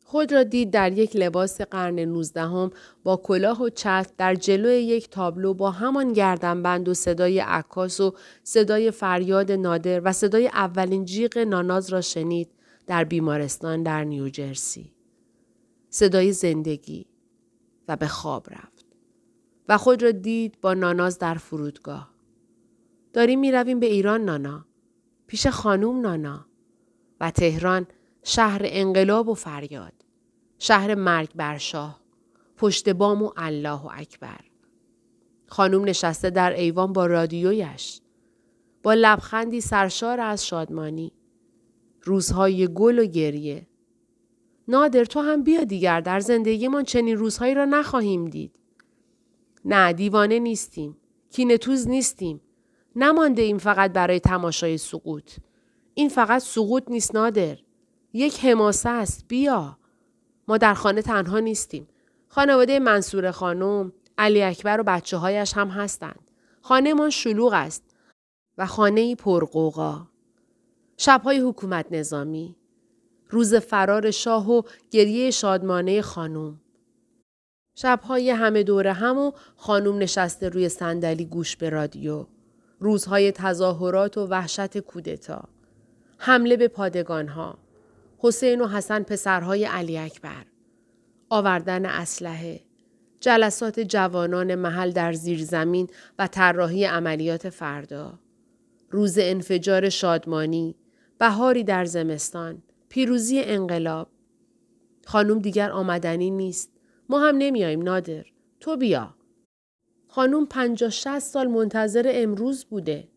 خود 0.03 0.33
را 0.33 0.43
دید 0.43 0.71
در 0.71 0.91
یک 0.91 1.15
لباس 1.15 1.61
قرن 1.61 1.99
نوزدهم 1.99 2.71
با 3.03 3.17
کلاه 3.17 3.61
و 3.61 3.69
چتر 3.69 4.13
در 4.17 4.35
جلوی 4.35 4.83
یک 4.83 5.09
تابلو 5.09 5.53
با 5.53 5.71
همان 5.71 6.13
گردنبند 6.13 6.89
و 6.89 6.93
صدای 6.93 7.39
عکاس 7.39 7.99
و 7.99 8.13
صدای 8.43 8.91
فریاد 8.91 9.51
نادر 9.51 10.01
و 10.03 10.13
صدای 10.13 10.47
اولین 10.47 11.05
جیغ 11.05 11.37
ناناز 11.37 11.89
را 11.89 12.01
شنید 12.01 12.49
در 12.87 13.03
بیمارستان 13.03 13.83
در 13.83 14.03
نیوجرسی. 14.03 14.93
صدای 15.89 16.31
زندگی 16.31 17.05
و 17.87 17.95
به 17.95 18.07
خواب 18.07 18.47
رفت. 18.49 18.85
و 19.69 19.77
خود 19.77 20.03
را 20.03 20.11
دید 20.11 20.61
با 20.61 20.73
ناناز 20.73 21.19
در 21.19 21.35
فرودگاه. 21.35 22.16
داریم 23.17 23.39
می 23.39 23.51
رویم 23.51 23.79
به 23.79 23.85
ایران 23.85 24.25
نانا. 24.25 24.65
پیش 25.27 25.47
خانوم 25.47 26.01
نانا. 26.01 26.45
و 27.21 27.31
تهران 27.31 27.87
شهر 28.23 28.61
انقلاب 28.63 29.29
و 29.29 29.33
فریاد. 29.33 29.93
شهر 30.59 30.95
مرگ 30.95 31.29
بر 31.35 31.57
شاه. 31.57 32.01
پشت 32.57 32.89
بام 32.89 33.23
و 33.23 33.31
الله 33.37 33.81
و 33.81 33.89
اکبر. 33.93 34.39
خانوم 35.47 35.83
نشسته 35.83 36.29
در 36.29 36.53
ایوان 36.53 36.93
با 36.93 37.05
رادیویش. 37.05 38.01
با 38.83 38.93
لبخندی 38.93 39.61
سرشار 39.61 40.19
از 40.19 40.47
شادمانی. 40.47 41.11
روزهای 42.01 42.67
گل 42.73 42.99
و 42.99 43.05
گریه. 43.05 43.67
نادر 44.67 45.05
تو 45.05 45.19
هم 45.19 45.43
بیا 45.43 45.63
دیگر 45.63 46.01
در 46.01 46.19
زندگیمان 46.19 46.83
چنین 46.83 47.17
روزهایی 47.17 47.53
را 47.53 47.65
نخواهیم 47.65 48.25
دید. 48.25 48.59
نه 49.65 49.93
دیوانه 49.93 50.39
نیستیم. 50.39 50.97
کینتوز 51.31 51.87
نیستیم. 51.87 52.41
نمانده 52.99 53.41
ایم 53.41 53.57
فقط 53.57 53.93
برای 53.93 54.19
تماشای 54.19 54.77
سقوط. 54.77 55.31
این 55.93 56.09
فقط 56.09 56.41
سقوط 56.41 56.83
نیست 56.87 57.15
نادر. 57.15 57.57
یک 58.13 58.45
حماسه 58.45 58.89
است. 58.89 59.25
بیا. 59.27 59.77
ما 60.47 60.57
در 60.57 60.73
خانه 60.73 61.01
تنها 61.01 61.39
نیستیم. 61.39 61.87
خانواده 62.27 62.79
منصور 62.79 63.31
خانم، 63.31 63.93
علی 64.17 64.43
اکبر 64.43 64.81
و 64.81 64.83
بچه 64.83 65.17
هایش 65.17 65.53
هم 65.53 65.67
هستند. 65.67 66.31
خانه 66.61 66.93
ما 66.93 67.09
شلوغ 67.09 67.53
است 67.53 67.83
و 68.57 68.65
خانه 68.65 69.15
پرقوقا. 69.15 70.07
شبهای 70.97 71.39
حکومت 71.39 71.85
نظامی. 71.91 72.55
روز 73.29 73.55
فرار 73.55 74.11
شاه 74.11 74.51
و 74.51 74.61
گریه 74.91 75.31
شادمانه 75.31 76.01
خانم. 76.01 76.61
شبهای 77.75 78.29
همه 78.29 78.63
دوره 78.63 78.93
هم 78.93 79.17
و 79.17 79.31
خانم 79.55 79.97
نشسته 79.97 80.49
روی 80.49 80.69
صندلی 80.69 81.25
گوش 81.25 81.55
به 81.55 81.69
رادیو. 81.69 82.25
روزهای 82.79 83.31
تظاهرات 83.31 84.17
و 84.17 84.27
وحشت 84.27 84.77
کودتا. 84.77 85.43
حمله 86.17 86.57
به 86.57 86.67
پادگانها. 86.67 87.57
حسین 88.17 88.61
و 88.61 88.67
حسن 88.67 89.03
پسرهای 89.03 89.65
علی 89.65 89.97
اکبر. 89.97 90.45
آوردن 91.29 91.85
اسلحه. 91.85 92.59
جلسات 93.19 93.79
جوانان 93.79 94.55
محل 94.55 94.91
در 94.91 95.13
زیرزمین 95.13 95.89
و 96.19 96.27
طراحی 96.27 96.85
عملیات 96.85 97.49
فردا. 97.49 98.19
روز 98.89 99.17
انفجار 99.21 99.89
شادمانی. 99.89 100.75
بهاری 101.17 101.63
در 101.63 101.85
زمستان. 101.85 102.61
پیروزی 102.89 103.41
انقلاب. 103.41 104.07
خانم 105.05 105.39
دیگر 105.39 105.71
آمدنی 105.71 106.31
نیست. 106.31 106.71
ما 107.09 107.19
هم 107.19 107.35
نمیاییم 107.37 107.81
نادر. 107.81 108.25
تو 108.59 108.77
بیا. 108.77 109.16
خانم 110.17 110.45
پنجاه 110.45 110.89
شست 110.89 111.33
سال 111.33 111.47
منتظر 111.47 112.11
امروز 112.13 112.65
بوده. 112.65 113.07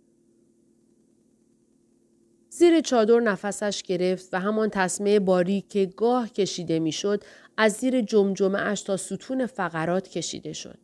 زیر 2.49 2.81
چادر 2.81 3.21
نفسش 3.21 3.83
گرفت 3.83 4.29
و 4.33 4.41
همان 4.41 4.69
تصمه 4.71 5.21
باری 5.21 5.61
که 5.69 5.87
گاه 5.87 6.29
کشیده 6.29 6.79
می‌شد 6.79 7.25
از 7.57 7.73
زیر 7.73 8.01
جمجمه 8.01 8.59
اش 8.59 8.83
تا 8.83 8.97
ستون 8.97 9.47
فقرات 9.47 10.09
کشیده 10.09 10.53
شد. 10.53 10.79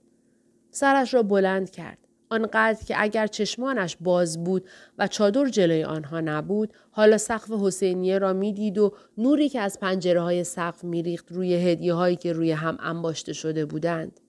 سرش 0.71 1.15
را 1.15 1.23
بلند 1.23 1.71
کرد. 1.71 1.99
آنقدر 2.31 2.85
که 2.85 2.95
اگر 2.99 3.27
چشمانش 3.27 3.97
باز 4.01 4.45
بود 4.45 4.69
و 4.99 5.09
چادر 5.09 5.49
جلوی 5.49 5.85
آنها 5.85 6.21
نبود 6.21 6.73
حالا 6.91 7.19
سقف 7.19 7.51
حسینیه 7.51 8.19
را 8.19 8.33
می‌دید 8.33 8.79
و 8.79 8.93
نوری 9.19 9.49
که 9.49 9.61
از 9.61 9.81
پنجره 9.81 10.21
های 10.21 10.45
سقف 10.45 10.85
میریخت 10.85 11.33
روی 11.33 11.55
هدیه 11.55 11.95
هایی 11.95 12.17
که 12.17 12.33
روی 12.33 12.53
هم 12.53 12.77
انباشته 12.81 13.33
شده 13.33 13.67
بودند. 13.67 14.21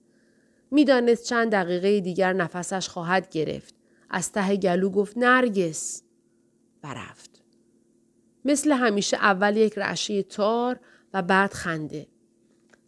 می‌دانست 0.70 1.24
چند 1.24 1.52
دقیقه 1.52 2.00
دیگر 2.00 2.32
نفسش 2.32 2.88
خواهد 2.88 3.30
گرفت. 3.30 3.74
از 4.10 4.32
ته 4.32 4.56
گلو 4.56 4.90
گفت 4.90 5.18
نرگس 5.18 6.02
و 6.84 6.94
رفت. 6.94 7.42
مثل 8.44 8.72
همیشه 8.72 9.16
اول 9.16 9.56
یک 9.56 9.78
رعشه 9.78 10.22
تار 10.22 10.80
و 11.14 11.22
بعد 11.22 11.52
خنده. 11.52 12.06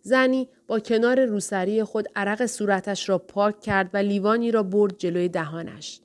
زنی 0.02 0.48
با 0.66 0.80
کنار 0.80 1.24
روسری 1.24 1.84
خود 1.84 2.08
عرق 2.16 2.46
صورتش 2.46 3.08
را 3.08 3.18
پاک 3.18 3.60
کرد 3.60 3.90
و 3.94 3.96
لیوانی 3.96 4.50
را 4.50 4.62
برد 4.62 4.98
جلوی 4.98 5.28
دهانش. 5.28 6.00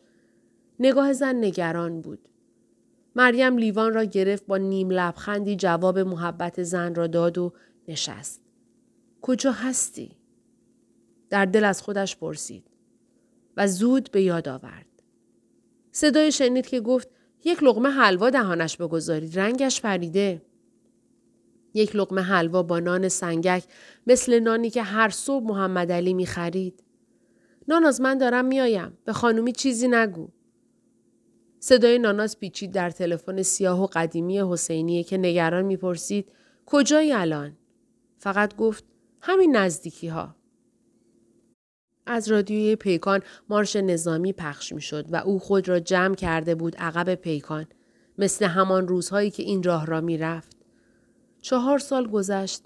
نگاه 0.80 1.14
زن 1.14 1.36
نگران 1.36 2.02
بود. 2.02 2.30
مریم 3.16 3.58
لیوان 3.58 3.94
را 3.94 4.04
گرفت 4.04 4.46
با 4.46 4.58
نیم 4.58 4.90
لبخندی 4.90 5.56
جواب 5.56 6.00
محبت 6.00 6.64
زن 6.64 6.96
را 6.96 7.08
داد 7.08 7.38
و 7.38 7.54
نشست. 7.88 8.42
کجا 9.22 9.52
هستی؟ 9.52 10.15
در 11.30 11.46
دل 11.46 11.64
از 11.64 11.82
خودش 11.82 12.18
پرسید 12.18 12.64
و 13.58 13.68
زود 13.68 14.12
به 14.12 14.22
یاد 14.22 14.50
آورد. 14.50 14.86
صدای 15.92 16.32
شنید 16.32 16.68
که 16.68 16.80
گفت 16.80 17.10
یک 17.44 17.64
لغمه 17.64 17.90
حلوا 17.90 18.30
دهانش 18.30 18.78
بگذارید 18.78 19.40
رنگش 19.40 19.82
پریده. 19.82 20.42
یک 21.74 21.96
لقمه 21.96 22.22
حلوا 22.22 22.64
با 22.64 22.80
نان 22.80 23.10
سنگک 23.10 23.64
مثل 24.08 24.40
نانی 24.40 24.70
که 24.70 24.84
هر 24.84 25.10
صبح 25.10 25.46
محمد 25.46 25.92
علی 25.92 26.14
می 26.14 26.26
خرید. 26.26 26.84
ناناز 27.68 28.02
من 28.02 28.18
دارم 28.18 28.46
میایم. 28.46 28.98
به 29.06 29.14
خانومی 29.14 29.52
چیزی 29.52 29.88
نگو. 29.88 30.28
صدای 31.60 32.00
ناناز 32.00 32.40
پیچید 32.40 32.72
در 32.72 32.90
تلفن 32.90 33.42
سیاه 33.42 33.84
و 33.84 33.88
قدیمی 33.94 34.40
حسینیه 34.40 35.04
که 35.04 35.18
نگران 35.18 35.66
می‌پرسید 35.66 36.32
کجایی 36.66 37.14
الان؟ 37.14 37.58
فقط 38.18 38.56
گفت 38.56 38.84
همین 39.22 39.56
نزدیکی 39.56 40.08
ها. 40.08 40.36
از 42.06 42.28
رادیوی 42.28 42.76
پیکان 42.76 43.22
مارش 43.50 43.76
نظامی 43.76 44.34
پخش 44.34 44.74
می‌شد 44.74 45.06
و 45.10 45.16
او 45.16 45.40
خود 45.40 45.70
را 45.70 45.80
جمع 45.80 46.16
کرده 46.16 46.56
بود 46.56 46.76
عقب 46.78 47.16
پیکان 47.16 47.68
مثل 48.18 48.46
همان 48.46 48.88
روزهایی 48.88 49.32
که 49.32 49.44
این 49.44 49.64
راه 49.64 49.86
را 49.86 50.02
می‌رفت. 50.02 50.58
چهار 51.42 51.80
سال 51.80 52.08
گذشت. 52.08 52.64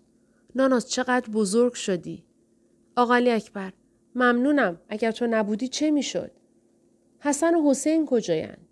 ناناز 0.56 0.90
چقدر 0.90 1.30
بزرگ 1.30 1.74
شدی. 1.74 2.24
آقالی 2.96 3.32
اکبر 3.32 3.74
ممنونم 4.16 4.82
اگر 4.90 5.12
تو 5.12 5.28
نبودی 5.28 5.68
چه 5.68 5.92
می‌شد؟ 5.92 6.32
حسن 7.20 7.56
و 7.56 7.70
حسین 7.70 8.06
کجایند؟ 8.06 8.68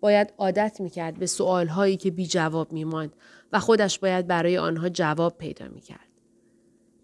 باید 0.00 0.32
عادت 0.38 0.80
می‌کرد 0.80 1.18
به 1.18 1.26
سؤالهایی 1.26 1.96
که 1.96 2.10
بی 2.10 2.26
جواب 2.26 2.72
میماند 2.72 3.16
و 3.52 3.60
خودش 3.60 3.98
باید 3.98 4.26
برای 4.26 4.58
آنها 4.58 4.88
جواب 4.88 5.38
پیدا 5.38 5.68
می‌کرد. 5.68 6.11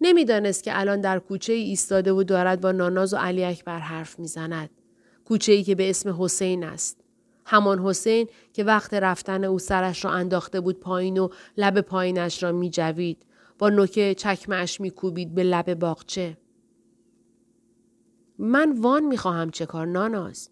نمی‌دانست 0.00 0.64
که 0.64 0.80
الان 0.80 1.00
در 1.00 1.18
کوچه 1.18 1.52
ای 1.52 1.62
ایستاده 1.62 2.12
و 2.12 2.22
دارد 2.22 2.60
با 2.60 2.72
ناناز 2.72 3.14
و 3.14 3.16
علی 3.16 3.44
اکبر 3.44 3.78
حرف 3.78 4.18
می‌زند. 4.18 4.70
کوچه 5.24 5.52
ای 5.52 5.62
که 5.62 5.74
به 5.74 5.90
اسم 5.90 6.22
حسین 6.22 6.64
است. 6.64 7.00
همان 7.46 7.78
حسین 7.78 8.28
که 8.52 8.64
وقت 8.64 8.94
رفتن 8.94 9.44
او 9.44 9.58
سرش 9.58 10.04
را 10.04 10.10
انداخته 10.10 10.60
بود 10.60 10.80
پایین 10.80 11.18
و 11.18 11.28
لب 11.56 11.80
پایینش 11.80 12.42
را 12.42 12.52
می 12.52 12.70
جوید. 12.70 13.26
با 13.58 13.68
نوکه 13.68 14.14
چکمش 14.14 14.80
می 14.80 14.90
کوبید 14.90 15.34
به 15.34 15.42
لب 15.42 15.74
باغچه. 15.74 16.36
من 18.38 18.80
وان 18.80 19.04
می 19.04 19.16
خواهم 19.16 19.50
چه 19.50 19.66
کار 19.66 19.86
ناناز. 19.86 20.50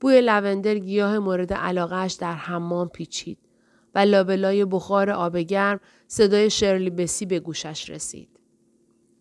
بوی 0.00 0.20
لوندر 0.20 0.78
گیاه 0.78 1.18
مورد 1.18 1.52
علاقهش 1.52 2.12
در 2.12 2.34
حمام 2.34 2.88
پیچید 2.88 3.38
و 3.94 3.98
لابلای 3.98 4.64
بخار 4.64 5.10
آب 5.10 5.36
گرم 5.36 5.80
صدای 6.06 6.50
شرلی 6.50 6.90
بسی 6.90 7.26
به 7.26 7.40
گوشش 7.40 7.90
رسید. 7.90 8.35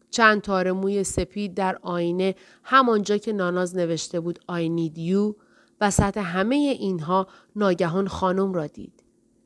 چند 0.10 0.42
تار 0.42 0.72
موی 0.72 1.04
سپید 1.04 1.54
در 1.54 1.80
آینه 1.82 2.36
همانجا 2.64 3.18
که 3.18 3.34
ناناز 3.34 3.76
نوشته 3.76 4.20
بود 4.20 4.40
I 4.52 4.70
need 4.80 4.98
you 4.98 5.36
وسط 5.82 6.18
همه 6.18 6.56
اینها 6.56 7.28
ناگهان 7.56 8.08
خانم 8.08 8.54
را 8.54 8.68
دید. 8.68 9.04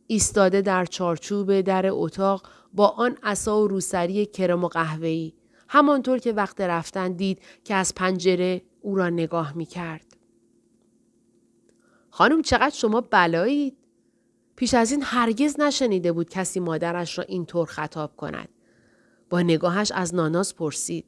ایستاده 0.07 0.61
در 0.61 0.85
چارچوب 0.85 1.61
در 1.61 1.85
اتاق 1.89 2.47
با 2.73 2.87
آن 2.87 3.17
عصا 3.23 3.61
و 3.63 3.67
روسری 3.67 4.25
کرم 4.25 4.63
و 4.63 4.67
قهوه‌ای 4.67 5.33
همانطور 5.67 6.17
که 6.17 6.31
وقت 6.31 6.61
رفتن 6.61 7.13
دید 7.13 7.41
که 7.63 7.75
از 7.75 7.95
پنجره 7.95 8.61
او 8.81 8.95
را 8.95 9.09
نگاه 9.09 9.53
می 9.57 9.65
کرد. 9.65 10.05
خانم 12.09 12.41
چقدر 12.41 12.75
شما 12.75 13.01
بلایید؟ 13.01 13.77
پیش 14.55 14.73
از 14.73 14.91
این 14.91 15.01
هرگز 15.03 15.59
نشنیده 15.59 16.11
بود 16.11 16.29
کسی 16.29 16.59
مادرش 16.59 17.17
را 17.17 17.23
اینطور 17.23 17.65
خطاب 17.65 18.15
کند. 18.15 18.49
با 19.29 19.41
نگاهش 19.41 19.91
از 19.91 20.15
ناناز 20.15 20.55
پرسید 20.55 21.05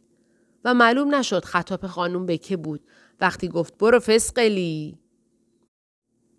و 0.66 0.74
معلوم 0.74 1.16
نشد 1.16 1.46
خطاب 1.46 1.88
خانم 1.88 2.26
به 2.26 2.38
که 2.38 2.58
بود 2.58 2.82
وقتی 3.22 3.48
گفت 3.48 3.78
برو 3.78 4.00
فسقلی. 4.00 5.00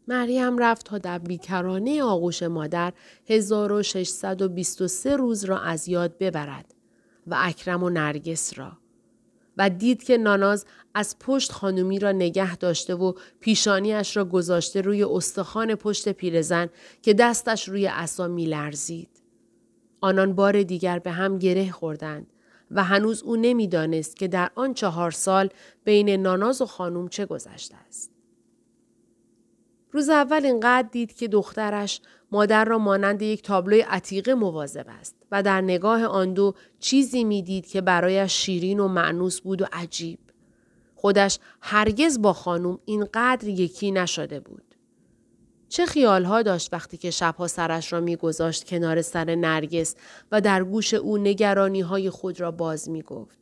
مریم 0.08 0.58
رفت 0.58 0.86
تا 0.86 0.98
در 0.98 1.18
بیکرانه 1.18 2.02
آغوش 2.02 2.42
مادر 2.42 2.92
1623 3.28 5.16
روز 5.16 5.44
را 5.44 5.60
از 5.60 5.88
یاد 5.88 6.18
ببرد 6.18 6.74
و 7.26 7.36
اکرم 7.38 7.82
و 7.82 7.90
نرگس 7.90 8.58
را. 8.58 8.72
و 9.56 9.70
دید 9.70 10.02
که 10.02 10.16
ناناز 10.16 10.66
از 10.94 11.18
پشت 11.18 11.52
خانومی 11.52 11.98
را 11.98 12.12
نگه 12.12 12.56
داشته 12.56 12.94
و 12.94 13.12
پیشانیش 13.40 14.16
را 14.16 14.24
گذاشته 14.24 14.80
روی 14.80 15.04
استخوان 15.04 15.74
پشت 15.74 16.08
پیرزن 16.08 16.68
که 17.02 17.14
دستش 17.14 17.68
روی 17.68 17.86
عصا 17.86 18.26
لرزید. 18.26 19.21
آنان 20.02 20.35
بار 20.35 20.62
دیگر 20.62 20.99
به 20.99 21.11
هم 21.11 21.38
گره 21.38 21.71
خوردند 21.71 22.26
و 22.71 22.85
هنوز 22.85 23.23
او 23.23 23.37
نمی‌دانست 23.37 24.16
که 24.16 24.28
در 24.28 24.50
آن 24.54 24.75
چهار 24.75 25.11
سال 25.11 25.49
بین 25.85 26.11
ناناز 26.11 26.62
و 26.62 26.66
خانوم 26.66 27.09
چه 27.09 27.26
گذشته 27.26 27.76
است. 27.88 28.11
روز 29.92 30.09
اول 30.09 30.47
اینقدر 30.47 30.88
دید 30.92 31.14
که 31.14 31.28
دخترش 31.28 32.00
مادر 32.32 32.64
را 32.64 32.78
مانند 32.78 33.23
یک 33.23 33.42
تابلوی 33.42 33.80
عتیقه 33.80 34.35
مواظب 34.35 34.87
است 34.88 35.16
و 35.32 35.42
در 35.42 35.61
نگاه 35.61 36.04
آن 36.04 36.32
دو 36.32 36.54
چیزی 36.78 37.25
می‌دید 37.25 37.66
که 37.66 37.80
برایش 37.80 38.32
شیرین 38.32 38.80
و 38.80 38.88
معنوس 38.88 39.40
بود 39.40 39.62
و 39.62 39.66
عجیب. 39.73 40.18
خودش 40.94 41.38
هرگز 41.61 42.23
با 42.23 42.32
خانم 42.32 42.78
اینقدر 42.85 43.49
یکی 43.49 43.90
نشده 43.90 44.40
بود. 44.40 44.71
چه 45.72 45.86
خیالها 45.86 46.42
داشت 46.42 46.68
وقتی 46.72 46.96
که 46.96 47.10
شبها 47.10 47.46
سرش 47.46 47.92
را 47.92 48.00
میگذاشت 48.00 48.68
کنار 48.68 49.02
سر 49.02 49.34
نرگس 49.34 49.94
و 50.32 50.40
در 50.40 50.64
گوش 50.64 50.94
او 50.94 51.18
نگرانی 51.18 51.80
های 51.80 52.10
خود 52.10 52.40
را 52.40 52.50
باز 52.50 52.90
می 52.90 53.02
گفت. 53.02 53.38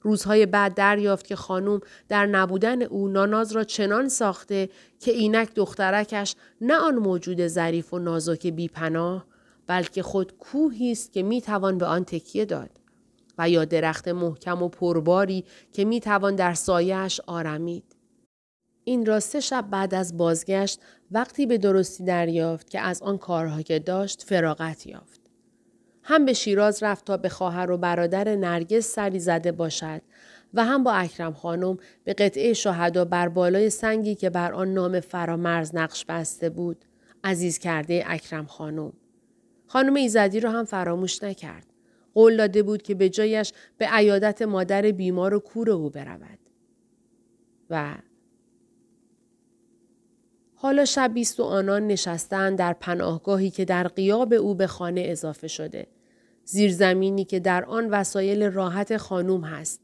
روزهای 0.00 0.46
بعد 0.46 0.74
دریافت 0.74 1.26
که 1.26 1.36
خانم 1.36 1.80
در 2.08 2.26
نبودن 2.26 2.82
او 2.82 3.08
ناناز 3.08 3.52
را 3.52 3.64
چنان 3.64 4.08
ساخته 4.08 4.68
که 5.00 5.12
اینک 5.12 5.54
دخترکش 5.54 6.34
نه 6.60 6.74
آن 6.74 6.94
موجود 6.94 7.46
ظریف 7.46 7.94
و 7.94 7.98
نازک 7.98 8.46
بیپناه 8.46 9.26
بلکه 9.66 10.02
خود 10.02 10.38
کوهی 10.38 10.92
است 10.92 11.12
که 11.12 11.22
می‌توان 11.22 11.78
به 11.78 11.86
آن 11.86 12.04
تکیه 12.04 12.44
داد 12.44 12.70
و 13.38 13.48
یا 13.48 13.64
درخت 13.64 14.08
محکم 14.08 14.62
و 14.62 14.68
پرباری 14.68 15.44
که 15.72 15.84
می‌توان 15.84 16.36
در 16.36 16.54
سایهش 16.54 17.20
آرمید. 17.26 17.89
این 18.84 19.06
را 19.06 19.20
شب 19.20 19.70
بعد 19.70 19.94
از 19.94 20.16
بازگشت 20.16 20.80
وقتی 21.10 21.46
به 21.46 21.58
درستی 21.58 22.04
دریافت 22.04 22.70
که 22.70 22.80
از 22.80 23.02
آن 23.02 23.18
کارها 23.18 23.62
که 23.62 23.78
داشت 23.78 24.22
فراغت 24.22 24.86
یافت. 24.86 25.20
هم 26.02 26.24
به 26.24 26.32
شیراز 26.32 26.82
رفت 26.82 27.04
تا 27.04 27.16
به 27.16 27.28
خواهر 27.28 27.70
و 27.70 27.76
برادر 27.76 28.36
نرگس 28.36 28.86
سری 28.86 29.18
زده 29.18 29.52
باشد 29.52 30.02
و 30.54 30.64
هم 30.64 30.84
با 30.84 30.92
اکرم 30.92 31.32
خانم 31.32 31.76
به 32.04 32.14
قطعه 32.14 32.52
شهدا 32.52 33.04
بر 33.04 33.28
بالای 33.28 33.70
سنگی 33.70 34.14
که 34.14 34.30
بر 34.30 34.52
آن 34.52 34.74
نام 34.74 35.00
فرامرز 35.00 35.74
نقش 35.74 36.04
بسته 36.04 36.50
بود 36.50 36.84
عزیز 37.24 37.58
کرده 37.58 38.04
اکرم 38.06 38.46
خانم. 38.46 38.92
خانم 39.66 39.94
ایزدی 39.94 40.40
را 40.40 40.50
هم 40.50 40.64
فراموش 40.64 41.22
نکرد. 41.22 41.66
قول 42.14 42.36
داده 42.36 42.62
بود 42.62 42.82
که 42.82 42.94
به 42.94 43.08
جایش 43.08 43.52
به 43.78 43.86
عیادت 43.90 44.42
مادر 44.42 44.82
بیمار 44.82 45.34
و 45.34 45.38
کور 45.38 45.70
او 45.70 45.90
برود. 45.90 46.38
و 47.70 47.94
حالا 50.62 50.84
شب 50.84 51.10
بیست 51.14 51.40
و 51.40 51.42
آنان 51.44 51.86
نشستند 51.86 52.58
در 52.58 52.72
پناهگاهی 52.72 53.50
که 53.50 53.64
در 53.64 53.88
قیاب 53.88 54.32
او 54.32 54.54
به 54.54 54.66
خانه 54.66 55.02
اضافه 55.06 55.48
شده. 55.48 55.86
زیرزمینی 56.44 57.24
که 57.24 57.40
در 57.40 57.64
آن 57.64 57.90
وسایل 57.90 58.42
راحت 58.42 58.96
خانوم 58.96 59.44
هست. 59.44 59.80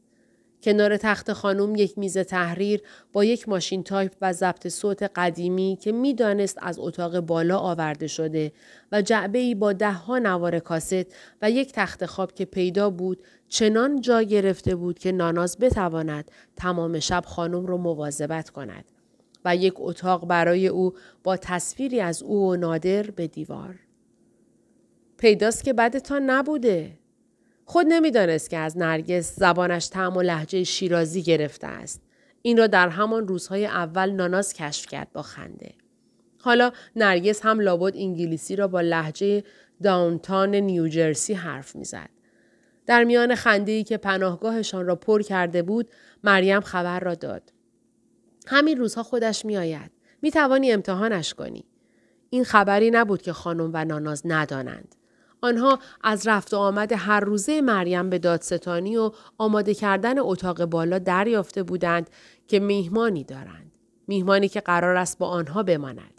کنار 0.63 0.97
تخت 0.97 1.33
خانوم 1.33 1.75
یک 1.75 1.97
میز 1.97 2.17
تحریر 2.17 2.81
با 3.13 3.23
یک 3.23 3.49
ماشین 3.49 3.83
تایپ 3.83 4.11
و 4.21 4.33
ضبط 4.33 4.67
صوت 4.67 5.03
قدیمی 5.03 5.77
که 5.81 5.91
می‌دانست 5.91 6.57
از 6.61 6.79
اتاق 6.79 7.19
بالا 7.19 7.57
آورده 7.57 8.07
شده 8.07 8.51
و 8.91 9.01
جعبه 9.01 9.39
ای 9.39 9.55
با 9.55 9.73
ده 9.73 9.91
ها 9.91 10.19
نوار 10.19 10.59
کاست 10.59 11.05
و 11.41 11.51
یک 11.51 11.71
تخت 11.73 12.05
خواب 12.05 12.33
که 12.33 12.45
پیدا 12.45 12.89
بود 12.89 13.23
چنان 13.49 14.01
جا 14.01 14.21
گرفته 14.21 14.75
بود 14.75 14.99
که 14.99 15.11
ناناز 15.11 15.57
بتواند 15.59 16.31
تمام 16.55 16.99
شب 16.99 17.23
خانم 17.25 17.65
را 17.65 17.77
مواظبت 17.77 18.49
کند 18.49 18.96
و 19.47 19.55
یک 19.55 19.73
اتاق 19.77 20.27
برای 20.27 20.67
او 20.67 20.93
با 21.23 21.37
تصویری 21.37 22.01
از 22.01 22.23
او 22.23 22.49
و 22.49 22.55
نادر 22.55 23.03
به 23.03 23.27
دیوار. 23.27 23.75
پیداست 25.17 25.63
که 25.63 25.73
بدتان 25.73 26.29
نبوده. 26.29 26.99
خود 27.65 27.85
نمی‌دانست 27.89 28.49
که 28.49 28.57
از 28.57 28.77
نرگس 28.77 29.35
زبانش 29.35 29.87
تعم 29.87 30.17
و 30.17 30.21
لحجه 30.21 30.63
شیرازی 30.63 31.21
گرفته 31.21 31.67
است. 31.67 32.01
این 32.41 32.57
را 32.57 32.67
در 32.67 32.89
همان 32.89 33.27
روزهای 33.27 33.65
اول 33.65 34.11
ناناز 34.11 34.53
کشف 34.53 34.85
کرد 34.85 35.11
با 35.13 35.21
خنده. 35.21 35.71
حالا 36.39 36.71
نرگس 36.95 37.41
هم 37.45 37.59
لابد 37.59 37.95
انگلیسی 37.95 38.55
را 38.55 38.67
با 38.67 38.81
لحجه 38.81 39.43
داونتان 39.83 40.55
نیوجرسی 40.55 41.33
حرف 41.33 41.75
می‌زد. 41.75 42.09
در 42.85 43.03
میان 43.03 43.35
خنده 43.35 43.71
ای 43.71 43.83
که 43.83 43.97
پناهگاهشان 43.97 44.85
را 44.85 44.95
پر 44.95 45.21
کرده 45.21 45.61
بود، 45.61 45.89
مریم 46.23 46.61
خبر 46.61 46.99
را 46.99 47.15
داد. 47.15 47.53
همین 48.47 48.77
روزها 48.77 49.03
خودش 49.03 49.45
میآید. 49.45 49.91
می 50.21 50.31
توانی 50.31 50.71
امتحانش 50.71 51.33
کنی. 51.33 51.65
این 52.29 52.43
خبری 52.43 52.91
نبود 52.91 53.21
که 53.21 53.33
خانم 53.33 53.71
و 53.73 53.85
ناناز 53.85 54.21
ندانند. 54.25 54.95
آنها 55.41 55.79
از 56.03 56.27
رفت 56.27 56.53
و 56.53 56.57
آمد 56.57 56.93
هر 56.93 57.19
روزه 57.19 57.61
مریم 57.61 58.09
به 58.09 58.19
دادستانی 58.19 58.97
و 58.97 59.11
آماده 59.37 59.73
کردن 59.73 60.19
اتاق 60.19 60.65
بالا 60.65 60.99
دریافته 60.99 61.63
بودند 61.63 62.09
که 62.47 62.59
میهمانی 62.59 63.23
دارند. 63.23 63.71
میهمانی 64.07 64.49
که 64.49 64.61
قرار 64.61 64.95
است 64.95 65.17
با 65.17 65.27
آنها 65.27 65.63
بماند. 65.63 66.16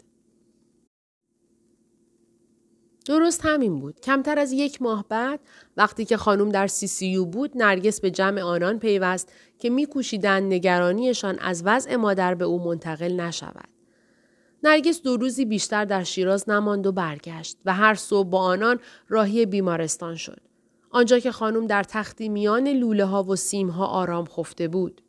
درست 3.05 3.41
همین 3.45 3.79
بود. 3.79 3.99
کمتر 3.99 4.39
از 4.39 4.51
یک 4.51 4.81
ماه 4.81 5.05
بعد 5.09 5.39
وقتی 5.77 6.05
که 6.05 6.17
خانم 6.17 6.49
در 6.49 6.67
سی 6.67 6.87
سی 6.87 7.25
بود 7.25 7.51
نرگس 7.55 8.01
به 8.01 8.11
جمع 8.11 8.41
آنان 8.41 8.79
پیوست 8.79 9.33
که 9.59 9.69
میکوشیدند 9.69 10.53
نگرانیشان 10.53 11.39
از 11.39 11.61
وضع 11.65 11.95
مادر 11.95 12.35
به 12.35 12.45
او 12.45 12.63
منتقل 12.63 13.19
نشود. 13.19 13.69
نرگس 14.63 15.01
دو 15.01 15.17
روزی 15.17 15.45
بیشتر 15.45 15.85
در 15.85 16.03
شیراز 16.03 16.49
نماند 16.49 16.87
و 16.87 16.91
برگشت 16.91 17.57
و 17.65 17.73
هر 17.73 17.95
صبح 17.95 18.29
با 18.29 18.39
آنان 18.39 18.79
راهی 19.07 19.45
بیمارستان 19.45 20.15
شد. 20.15 20.41
آنجا 20.91 21.19
که 21.19 21.31
خانم 21.31 21.67
در 21.67 21.83
تختی 21.83 22.29
میان 22.29 22.67
لوله 22.67 23.05
ها 23.05 23.23
و 23.23 23.35
سیم 23.35 23.69
ها 23.69 23.85
آرام 23.85 24.25
خفته 24.25 24.67
بود. 24.67 25.01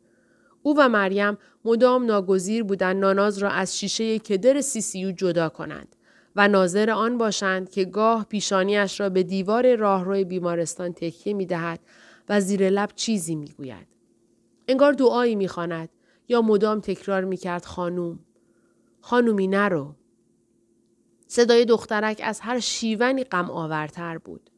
او 0.63 0.75
و 0.77 0.89
مریم 0.89 1.37
مدام 1.65 2.05
ناگزیر 2.05 2.63
بودند 2.63 2.95
ناناز 2.95 3.37
را 3.37 3.49
از 3.49 3.79
شیشه 3.79 4.19
کدر 4.19 4.61
سیسیو 4.61 5.11
جدا 5.11 5.49
کنند 5.49 5.95
و 6.35 6.47
ناظر 6.47 6.89
آن 6.89 7.17
باشند 7.17 7.69
که 7.69 7.85
گاه 7.85 8.25
پیشانیش 8.25 8.99
را 8.99 9.09
به 9.09 9.23
دیوار 9.23 9.75
راهروی 9.75 10.23
بیمارستان 10.23 10.93
تکیه 10.93 11.33
می 11.33 11.45
دهد 11.45 11.79
و 12.29 12.41
زیر 12.41 12.69
لب 12.69 12.89
چیزی 12.95 13.35
می 13.35 13.49
گوید. 13.49 13.87
انگار 14.67 14.93
دعایی 14.93 15.35
می 15.35 15.47
خاند 15.47 15.89
یا 16.27 16.41
مدام 16.41 16.79
تکرار 16.79 17.23
می 17.23 17.37
کرد 17.37 17.65
خانوم 17.65 18.19
خانومی 19.01 19.47
نرو. 19.47 19.95
صدای 21.27 21.65
دخترک 21.65 22.21
از 22.23 22.39
هر 22.39 22.59
شیونی 22.59 23.23
غم 23.23 23.51
آورتر 23.51 24.17
بود. 24.17 24.49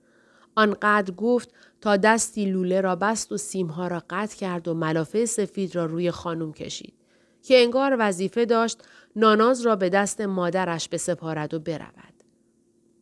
آنقدر 0.55 1.13
گفت 1.13 1.53
تا 1.81 1.97
دستی 1.97 2.45
لوله 2.45 2.81
را 2.81 2.95
بست 2.95 3.31
و 3.31 3.37
سیمها 3.37 3.87
را 3.87 4.03
قطع 4.09 4.37
کرد 4.37 4.67
و 4.67 4.73
ملافه 4.73 5.25
سفید 5.25 5.75
را 5.75 5.85
روی 5.85 6.11
خانم 6.11 6.53
کشید 6.53 7.02
که 7.43 7.61
انگار 7.61 7.95
وظیفه 7.99 8.45
داشت 8.45 8.81
ناناز 9.15 9.61
را 9.61 9.75
به 9.75 9.89
دست 9.89 10.21
مادرش 10.21 10.89
بسپارد 10.89 11.53
و 11.53 11.59
برود. 11.59 12.13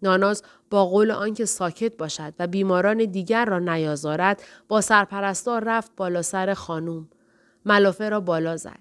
ناناز 0.04 0.44
با 0.70 0.86
قول 0.86 1.12
آنکه 1.12 1.46
ساکت 1.46 1.98
باشد 1.98 2.34
و 2.40 2.48
بیماران 2.48 2.98
دیگر 2.98 3.46
را 3.46 3.60
نیازارد 3.60 4.44
با 4.68 4.82
سرپرستار 4.82 5.64
رفت 5.64 5.92
بالا 5.96 6.22
سر 6.22 6.54
خانوم. 6.54 7.10
ملافه 7.66 8.10
را 8.10 8.20
بالا 8.20 8.58
زد. 8.58 8.80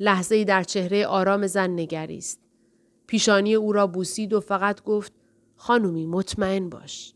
لحظه 0.00 0.34
ای 0.34 0.44
در 0.44 0.62
چهره 0.62 1.06
آرام 1.06 1.46
زن 1.46 1.70
نگریست. 1.70 2.40
پیشانی 3.06 3.54
او 3.54 3.72
را 3.72 3.86
بوسید 3.86 4.32
و 4.32 4.40
فقط 4.40 4.82
گفت 4.82 5.12
خانومی 5.56 6.06
مطمئن 6.06 6.68
باش. 6.68 7.14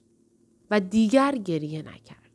و 0.70 0.80
دیگر 0.80 1.32
گریه 1.32 1.82
نکرد. 1.82 2.30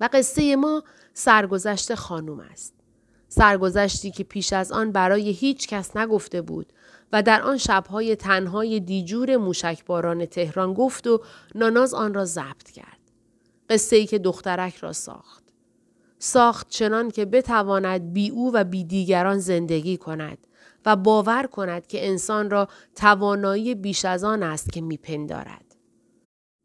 و 0.00 0.08
قصه 0.12 0.56
ما 0.56 0.84
سرگذشت 1.14 1.94
خانوم 1.94 2.40
است. 2.40 2.81
سرگذشتی 3.34 4.10
که 4.10 4.24
پیش 4.24 4.52
از 4.52 4.72
آن 4.72 4.92
برای 4.92 5.30
هیچ 5.30 5.68
کس 5.68 5.96
نگفته 5.96 6.42
بود 6.42 6.72
و 7.12 7.22
در 7.22 7.42
آن 7.42 7.56
شبهای 7.56 8.16
تنهای 8.16 8.80
دیجور 8.80 9.36
موشکباران 9.36 10.26
تهران 10.26 10.74
گفت 10.74 11.06
و 11.06 11.20
ناناز 11.54 11.94
آن 11.94 12.14
را 12.14 12.24
ضبط 12.24 12.70
کرد. 12.70 12.98
قصه 13.70 13.96
ای 13.96 14.06
که 14.06 14.18
دخترک 14.18 14.76
را 14.76 14.92
ساخت. 14.92 15.42
ساخت 16.18 16.68
چنان 16.68 17.10
که 17.10 17.24
بتواند 17.24 18.12
بی 18.12 18.30
او 18.30 18.54
و 18.54 18.64
بی 18.64 18.84
دیگران 18.84 19.38
زندگی 19.38 19.96
کند 19.96 20.38
و 20.86 20.96
باور 20.96 21.46
کند 21.46 21.86
که 21.86 22.08
انسان 22.08 22.50
را 22.50 22.68
توانایی 22.96 23.74
بیش 23.74 24.04
از 24.04 24.24
آن 24.24 24.42
است 24.42 24.72
که 24.72 24.80
میپندارد. 24.80 25.76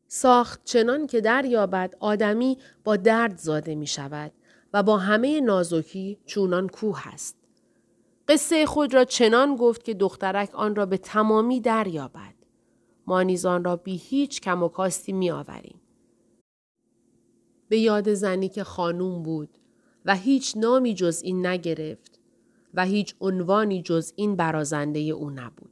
ساخت 0.07 0.61
چنان 0.63 1.07
که 1.07 1.21
دریابد 1.21 1.95
آدمی 1.99 2.57
با 2.83 2.95
درد 2.95 3.37
زاده 3.37 3.75
می 3.75 3.87
شود 3.87 4.31
و 4.73 4.83
با 4.83 4.97
همه 4.97 5.41
نازکی 5.41 6.19
چونان 6.25 6.69
کوه 6.69 7.07
است. 7.07 7.35
قصه 8.27 8.65
خود 8.65 8.93
را 8.93 9.05
چنان 9.05 9.55
گفت 9.55 9.83
که 9.83 9.93
دخترک 9.93 10.55
آن 10.55 10.75
را 10.75 10.85
به 10.85 10.97
تمامی 10.97 11.61
دریابد. 11.61 12.33
ما 13.07 13.23
نیز 13.23 13.45
آن 13.45 13.63
را 13.63 13.75
بی 13.75 13.95
هیچ 13.95 14.41
کم 14.41 14.63
و 14.63 14.67
کاستی 14.67 15.13
می 15.13 15.31
آوریم. 15.31 15.81
به 17.69 17.79
یاد 17.79 18.13
زنی 18.13 18.49
که 18.49 18.63
خانوم 18.63 19.23
بود 19.23 19.49
و 20.05 20.15
هیچ 20.15 20.57
نامی 20.57 20.93
جز 20.93 21.21
این 21.23 21.47
نگرفت 21.47 22.19
و 22.73 22.85
هیچ 22.85 23.15
عنوانی 23.21 23.81
جز 23.81 24.13
این 24.15 24.35
برازنده 24.35 24.99
او 24.99 25.29
نبود. 25.29 25.71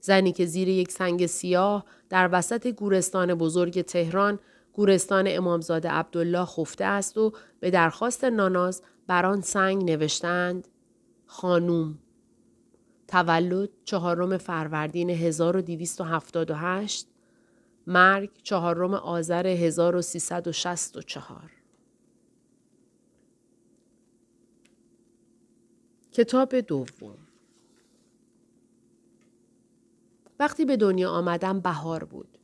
زنی 0.00 0.32
که 0.32 0.46
زیر 0.46 0.68
یک 0.68 0.92
سنگ 0.92 1.26
سیاه 1.26 1.84
در 2.08 2.28
وسط 2.32 2.66
گورستان 2.66 3.34
بزرگ 3.34 3.82
تهران 3.82 4.38
گورستان 4.74 5.24
امامزاده 5.28 5.90
عبدالله 5.90 6.44
خفته 6.44 6.84
است 6.84 7.18
و 7.18 7.32
به 7.60 7.70
درخواست 7.70 8.24
ناناز 8.24 8.82
بر 9.06 9.26
آن 9.26 9.40
سنگ 9.40 9.90
نوشتند 9.90 10.68
خانوم. 11.26 11.98
تولد 13.08 13.70
چهارم 13.84 14.38
فروردین 14.38 15.10
1278 15.10 17.08
مرگ 17.86 18.30
چهارم 18.42 18.94
آذر 18.94 19.46
1364 19.46 21.50
کتاب 26.12 26.60
دوم. 26.60 27.18
وقتی 30.38 30.64
به 30.64 30.76
دنیا 30.76 31.10
آمدم 31.10 31.60
بهار 31.60 32.04
بود. 32.04 32.38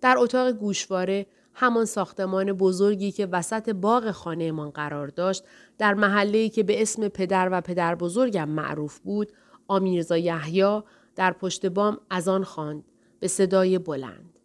در 0.00 0.14
اتاق 0.18 0.52
گوشواره 0.52 1.26
همان 1.54 1.84
ساختمان 1.84 2.52
بزرگی 2.52 3.12
که 3.12 3.26
وسط 3.26 3.70
باغ 3.70 4.10
خانهمان 4.10 4.70
قرار 4.70 5.08
داشت 5.08 5.44
در 5.78 5.94
محله‌ای 5.94 6.48
که 6.48 6.62
به 6.62 6.82
اسم 6.82 7.08
پدر 7.08 7.48
و 7.52 7.60
پدر 7.60 7.94
بزرگم 7.94 8.48
معروف 8.48 8.98
بود 8.98 9.32
آمیرزا 9.68 10.16
یحیی 10.16 10.80
در 11.16 11.32
پشت 11.32 11.66
بام 11.66 11.98
از 12.10 12.28
آن 12.28 12.44
خواند 12.44 12.84
به 13.20 13.28
صدای 13.28 13.78
بلند. 13.78 14.38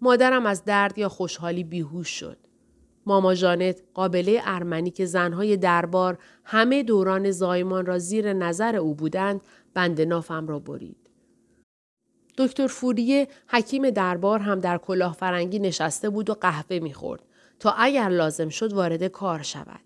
مادرم 0.00 0.46
از 0.46 0.64
درد 0.64 0.98
یا 0.98 1.08
خوشحالی 1.08 1.64
بیهوش 1.64 2.08
شد. 2.08 2.36
ماما 3.06 3.34
جانت 3.34 3.82
قابله 3.94 4.40
ارمنی 4.44 4.90
که 4.90 5.06
زنهای 5.06 5.56
دربار 5.56 6.18
همه 6.44 6.82
دوران 6.82 7.30
زایمان 7.30 7.86
را 7.86 7.98
زیر 7.98 8.32
نظر 8.32 8.76
او 8.76 8.94
بودند 8.94 9.40
بند 9.74 10.00
نافم 10.00 10.46
را 10.46 10.58
برید. 10.58 10.99
دکتر 12.40 12.66
فوریه 12.66 13.28
حکیم 13.48 13.90
دربار 13.90 14.38
هم 14.38 14.58
در 14.58 14.78
کلاه 14.78 15.12
فرنگی 15.12 15.58
نشسته 15.58 16.10
بود 16.10 16.30
و 16.30 16.34
قهوه 16.34 16.78
می‌خورد 16.78 17.22
تا 17.58 17.70
اگر 17.70 18.08
لازم 18.08 18.48
شد 18.48 18.72
وارد 18.72 19.04
کار 19.04 19.42
شود. 19.42 19.80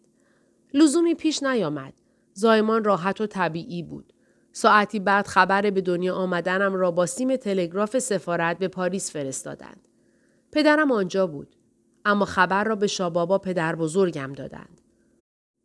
لزومی 0.75 1.15
پیش 1.15 1.43
نیامد. 1.43 1.93
زایمان 2.35 2.85
راحت 2.85 3.21
و 3.21 3.27
طبیعی 3.27 3.83
بود. 3.83 4.13
ساعتی 4.53 5.01
بعد 5.01 5.27
خبر 5.27 5.71
به 5.71 5.81
دنیا 5.81 6.15
آمدنم 6.15 6.75
را 6.75 6.91
با 6.91 7.07
سیم 7.07 7.37
تلگراف 7.37 7.99
سفارت 7.99 8.59
به 8.59 8.69
پاریس 8.69 9.13
فرستادند. 9.13 9.89
پدرم 10.53 10.93
آنجا 10.93 11.27
بود. 11.27 11.57
اما 12.05 12.25
خبر 12.25 12.65
را 12.65 12.77
به 12.77 12.87
شابابا 12.87 13.39
پدر 13.39 13.77
بزرگم 13.77 14.33
دادند. 14.33 14.81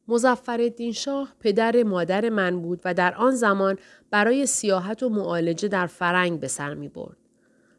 مزفر 0.10 0.72
شاه 0.94 1.34
پدر 1.40 1.84
مادر 1.84 2.30
من 2.30 2.62
بود 2.62 2.82
و 2.86 2.94
در 2.94 3.16
آن 3.16 3.36
زمان 3.36 3.78
برای 4.12 4.46
سیاحت 4.46 5.04
و 5.04 5.10
معالجه 5.10 5.68
در 5.68 5.88
فرنگ 5.88 6.40
به 6.40 6.48
سر 6.48 6.74
می 6.74 6.90
برد. 6.90 7.18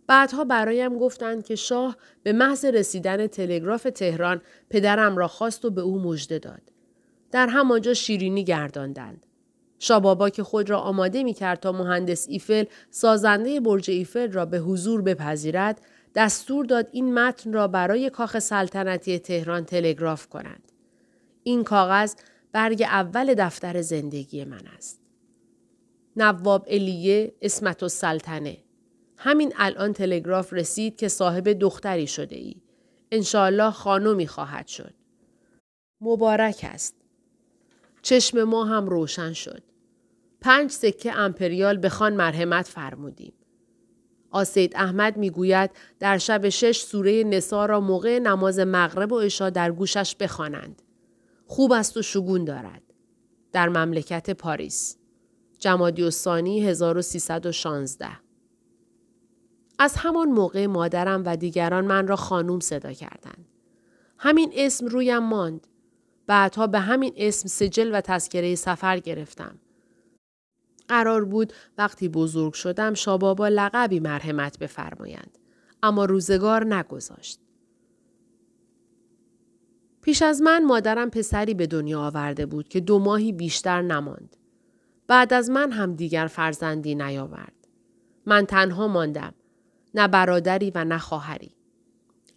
بعدها 0.06 0.44
برایم 0.44 0.98
گفتند 0.98 1.44
که 1.44 1.56
شاه 1.56 1.96
به 2.22 2.32
محض 2.32 2.64
رسیدن 2.64 3.26
تلگراف 3.26 3.82
تهران 3.82 4.42
پدرم 4.70 5.16
را 5.16 5.28
خواست 5.28 5.64
و 5.64 5.70
به 5.70 5.80
او 5.80 6.02
مژده 6.02 6.38
داد. 6.38 6.62
در 7.30 7.46
همانجا 7.46 7.94
شیرینی 7.94 8.44
گرداندند. 8.44 9.26
شابابا 9.78 10.30
که 10.30 10.42
خود 10.42 10.70
را 10.70 10.78
آماده 10.78 11.22
می 11.22 11.34
کرد 11.34 11.60
تا 11.60 11.72
مهندس 11.72 12.26
ایفل 12.28 12.64
سازنده 12.90 13.60
برج 13.60 13.90
ایفل 13.90 14.32
را 14.32 14.46
به 14.46 14.58
حضور 14.58 15.02
بپذیرد 15.02 15.80
دستور 16.14 16.64
داد 16.64 16.88
این 16.92 17.14
متن 17.14 17.52
را 17.52 17.68
برای 17.68 18.10
کاخ 18.10 18.38
سلطنتی 18.38 19.18
تهران 19.18 19.64
تلگراف 19.64 20.26
کنند. 20.26 20.69
این 21.42 21.64
کاغذ 21.64 22.14
برگ 22.52 22.82
اول 22.82 23.34
دفتر 23.34 23.82
زندگی 23.82 24.44
من 24.44 24.66
است. 24.76 25.00
نواب 26.16 26.64
الیه 26.68 27.34
اسمت 27.42 27.82
و 27.82 27.88
سلطنه. 27.88 28.58
همین 29.16 29.52
الان 29.56 29.92
تلگراف 29.92 30.52
رسید 30.52 30.96
که 30.96 31.08
صاحب 31.08 31.52
دختری 31.52 32.06
شده 32.06 32.36
ای. 32.36 32.56
انشاالله 33.12 33.70
خانمی 33.70 34.26
خواهد 34.26 34.66
شد. 34.66 34.94
مبارک 36.00 36.66
است. 36.68 36.94
چشم 38.02 38.42
ما 38.42 38.64
هم 38.64 38.86
روشن 38.86 39.32
شد. 39.32 39.62
پنج 40.40 40.70
سکه 40.70 41.18
امپریال 41.18 41.76
به 41.76 41.88
خان 41.88 42.12
مرحمت 42.16 42.66
فرمودیم. 42.66 43.32
آسید 44.30 44.76
احمد 44.76 45.16
می‌گوید 45.16 45.70
در 45.98 46.18
شب 46.18 46.48
شش 46.48 46.80
سوره 46.80 47.24
نسا 47.24 47.66
را 47.66 47.80
موقع 47.80 48.18
نماز 48.18 48.58
مغرب 48.58 49.12
و 49.12 49.20
عشا 49.20 49.50
در 49.50 49.72
گوشش 49.72 50.16
بخوانند. 50.20 50.82
خوب 51.50 51.72
است 51.72 51.96
و 51.96 52.02
شگون 52.02 52.44
دارد. 52.44 52.82
در 53.52 53.68
مملکت 53.68 54.30
پاریس. 54.30 54.96
جمادی 55.58 56.02
الثانی 56.02 56.60
1316 56.60 58.08
از 59.78 59.94
همان 59.96 60.28
موقع 60.28 60.66
مادرم 60.66 61.22
و 61.26 61.36
دیگران 61.36 61.84
من 61.84 62.06
را 62.06 62.16
خانوم 62.16 62.60
صدا 62.60 62.92
کردند. 62.92 63.48
همین 64.18 64.52
اسم 64.54 64.86
رویم 64.86 65.18
ماند. 65.18 65.66
بعدها 66.26 66.66
به 66.66 66.78
همین 66.78 67.12
اسم 67.16 67.48
سجل 67.48 67.90
و 67.94 68.00
تذکره 68.00 68.54
سفر 68.54 68.98
گرفتم. 68.98 69.58
قرار 70.88 71.24
بود 71.24 71.52
وقتی 71.78 72.08
بزرگ 72.08 72.52
شدم 72.52 72.94
شابابا 72.94 73.48
لقبی 73.48 74.00
مرحمت 74.00 74.58
بفرمایند. 74.58 75.38
اما 75.82 76.04
روزگار 76.04 76.74
نگذاشت. 76.74 77.40
پیش 80.02 80.22
از 80.22 80.42
من 80.42 80.64
مادرم 80.64 81.10
پسری 81.10 81.54
به 81.54 81.66
دنیا 81.66 82.00
آورده 82.00 82.46
بود 82.46 82.68
که 82.68 82.80
دو 82.80 82.98
ماهی 82.98 83.32
بیشتر 83.32 83.82
نماند. 83.82 84.36
بعد 85.06 85.32
از 85.32 85.50
من 85.50 85.72
هم 85.72 85.94
دیگر 85.94 86.26
فرزندی 86.26 86.94
نیاورد. 86.94 87.52
من 88.26 88.46
تنها 88.46 88.88
ماندم. 88.88 89.34
نه 89.94 90.08
برادری 90.08 90.72
و 90.74 90.84
نه 90.84 90.98
خواهری. 90.98 91.54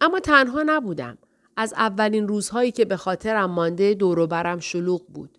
اما 0.00 0.20
تنها 0.20 0.62
نبودم. 0.66 1.18
از 1.56 1.72
اولین 1.72 2.28
روزهایی 2.28 2.72
که 2.72 2.84
به 2.84 2.96
خاطرم 2.96 3.50
مانده 3.50 3.94
دوروبرم 3.94 4.60
شلوغ 4.60 5.06
بود. 5.06 5.38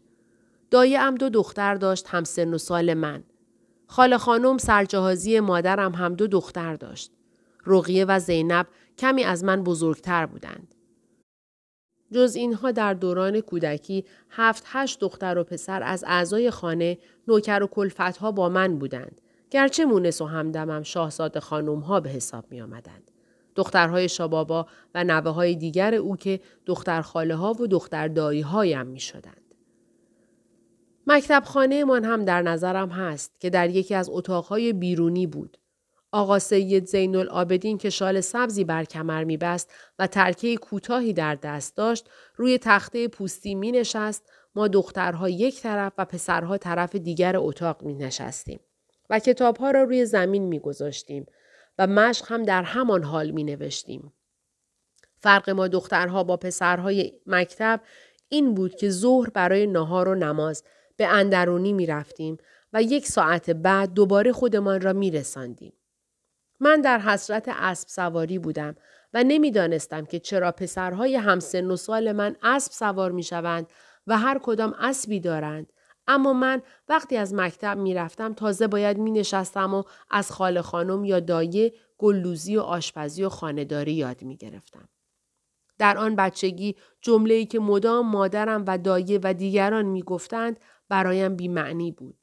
ام 0.74 1.16
دو 1.16 1.30
دختر 1.30 1.76
داشت 1.76 2.08
هم 2.08 2.24
سن 2.24 2.54
و 2.54 2.58
سال 2.58 2.94
من. 2.94 3.24
خاله 3.88 4.18
خانم 4.18 4.58
سرجهازی 4.58 5.40
مادرم 5.40 5.96
هم 5.96 6.14
دو 6.14 6.28
دختر 6.28 6.76
داشت. 6.76 7.12
رقیه 7.66 8.06
و 8.06 8.20
زینب 8.20 8.68
کمی 8.98 9.24
از 9.24 9.44
من 9.44 9.64
بزرگتر 9.64 10.26
بودند. 10.26 10.75
جز 12.16 12.36
اینها 12.36 12.72
در 12.72 12.94
دوران 12.94 13.42
کودکی 13.42 14.06
هفت 14.30 14.64
هشت 14.68 15.00
دختر 15.00 15.38
و 15.38 15.44
پسر 15.44 15.84
از 15.84 16.04
اعضای 16.08 16.52
خانه 16.52 16.98
نوکر 17.28 17.64
و 17.64 17.68
کلفتها 17.68 18.32
با 18.32 18.50
من 18.50 18.80
بودند 18.80 19.22
گرچه 19.52 19.86
مونس 19.86 20.22
و 20.22 20.26
همدمم 20.26 20.84
شاهزاده 20.84 21.40
خانوم 21.40 21.80
ها 21.80 22.00
به 22.00 22.10
حساب 22.10 22.46
می 22.52 22.62
آمدند. 22.62 23.12
دخترهای 23.56 24.10
شابابا 24.10 24.68
و 24.96 25.04
نوه 25.04 25.32
های 25.32 25.56
دیگر 25.56 25.96
او 25.96 26.18
که 26.18 26.40
دختر 26.66 27.02
خاله 27.02 27.36
ها 27.36 27.54
و 27.54 27.68
دختر 27.68 28.08
دایی 28.08 28.42
هایم 28.42 28.88
می 28.88 29.00
شدند. 29.00 29.56
مکتب 31.08 31.44
خانه 31.46 31.84
من 31.84 32.04
هم 32.04 32.26
در 32.26 32.42
نظرم 32.42 32.90
هست 32.90 33.40
که 33.40 33.50
در 33.50 33.70
یکی 33.70 33.96
از 33.96 34.10
اتاقهای 34.10 34.74
بیرونی 34.74 35.28
بود. 35.28 35.58
آقا 36.16 36.40
سید 36.40 36.86
زین 36.86 37.16
العابدین 37.16 37.78
که 37.78 37.90
شال 37.90 38.22
سبزی 38.22 38.64
بر 38.64 38.84
کمر 38.84 39.24
می 39.24 39.38
بست 39.38 39.74
و 40.00 40.08
ترکه 40.08 40.58
کوتاهی 40.58 41.14
در 41.14 41.36
دست 41.36 41.78
داشت 41.78 42.10
روی 42.36 42.58
تخته 42.58 43.08
پوستی 43.08 43.56
می 43.56 43.72
نشست 43.72 44.30
ما 44.56 44.68
دخترها 44.68 45.30
یک 45.30 45.62
طرف 45.62 45.94
و 45.98 46.06
پسرها 46.06 46.58
طرف 46.58 46.96
دیگر 46.96 47.38
اتاق 47.38 47.84
می 47.84 47.94
نشستیم 47.94 48.60
و 49.10 49.20
کتابها 49.20 49.72
را 49.72 49.84
روی 49.84 50.06
زمین 50.06 50.44
می 50.44 50.60
گذاشتیم 50.60 51.26
و 51.78 51.88
مشق 51.88 52.32
هم 52.32 52.44
در 52.44 52.64
همان 52.64 53.04
حال 53.04 53.32
می 53.32 53.44
نوشتیم. 53.44 54.14
فرق 55.18 55.50
ما 55.50 55.68
دخترها 55.68 56.24
با 56.24 56.38
پسرهای 56.38 57.14
مکتب 57.26 57.82
این 58.30 58.54
بود 58.54 58.76
که 58.76 58.90
ظهر 58.90 59.30
برای 59.30 59.68
نهار 59.68 60.08
و 60.08 60.16
نماز 60.16 60.64
به 60.98 61.08
اندرونی 61.08 61.74
می 61.74 61.86
رفتیم 61.86 62.38
و 62.74 62.82
یک 62.82 63.08
ساعت 63.08 63.50
بعد 63.50 63.94
دوباره 63.94 64.32
خودمان 64.32 64.82
را 64.82 64.94
می 64.94 65.12
رساندیم. 65.12 65.74
من 66.60 66.82
در 66.82 67.00
حسرت 67.00 67.46
اسب 67.48 67.88
سواری 67.88 68.40
بودم 68.40 68.76
و 69.14 69.24
نمی‌دانستم 69.24 70.06
که 70.06 70.20
چرا 70.20 70.52
پسرهای 70.52 71.16
همسن 71.16 71.72
و 71.72 71.76
سال 71.76 72.12
من 72.12 72.36
اسب 72.44 72.72
سوار 72.72 73.12
می 73.12 73.24
شوند 73.24 73.68
و 74.08 74.18
هر 74.18 74.40
کدام 74.44 74.74
اسبی 74.80 75.20
دارند 75.20 75.74
اما 76.08 76.34
من 76.34 76.62
وقتی 76.90 77.18
از 77.18 77.34
مکتب 77.34 77.78
می 77.78 77.94
رفتم 77.94 78.34
تازه 78.34 78.68
باید 78.68 78.98
می 78.98 79.12
نشستم 79.12 79.74
و 79.74 79.84
از 80.10 80.32
خاله 80.32 80.62
خانم 80.62 81.06
یا 81.06 81.20
دایه 81.20 81.74
گلوزی 81.98 82.58
و 82.58 82.62
آشپزی 82.62 83.24
و 83.24 83.30
خانهداری 83.30 83.94
یاد 83.94 84.24
می 84.24 84.38
گرفتم. 84.38 84.90
در 85.78 85.98
آن 85.98 86.16
بچگی 86.16 86.76
جمله‌ای 87.02 87.46
که 87.46 87.60
مدام 87.60 88.12
مادرم 88.12 88.64
و 88.68 88.78
دایه 88.78 89.20
و 89.24 89.34
دیگران 89.34 89.86
می 89.86 90.04
گفتند 90.04 90.60
برایم 90.90 91.36
بیمعنی 91.36 91.92
بود. 91.92 92.18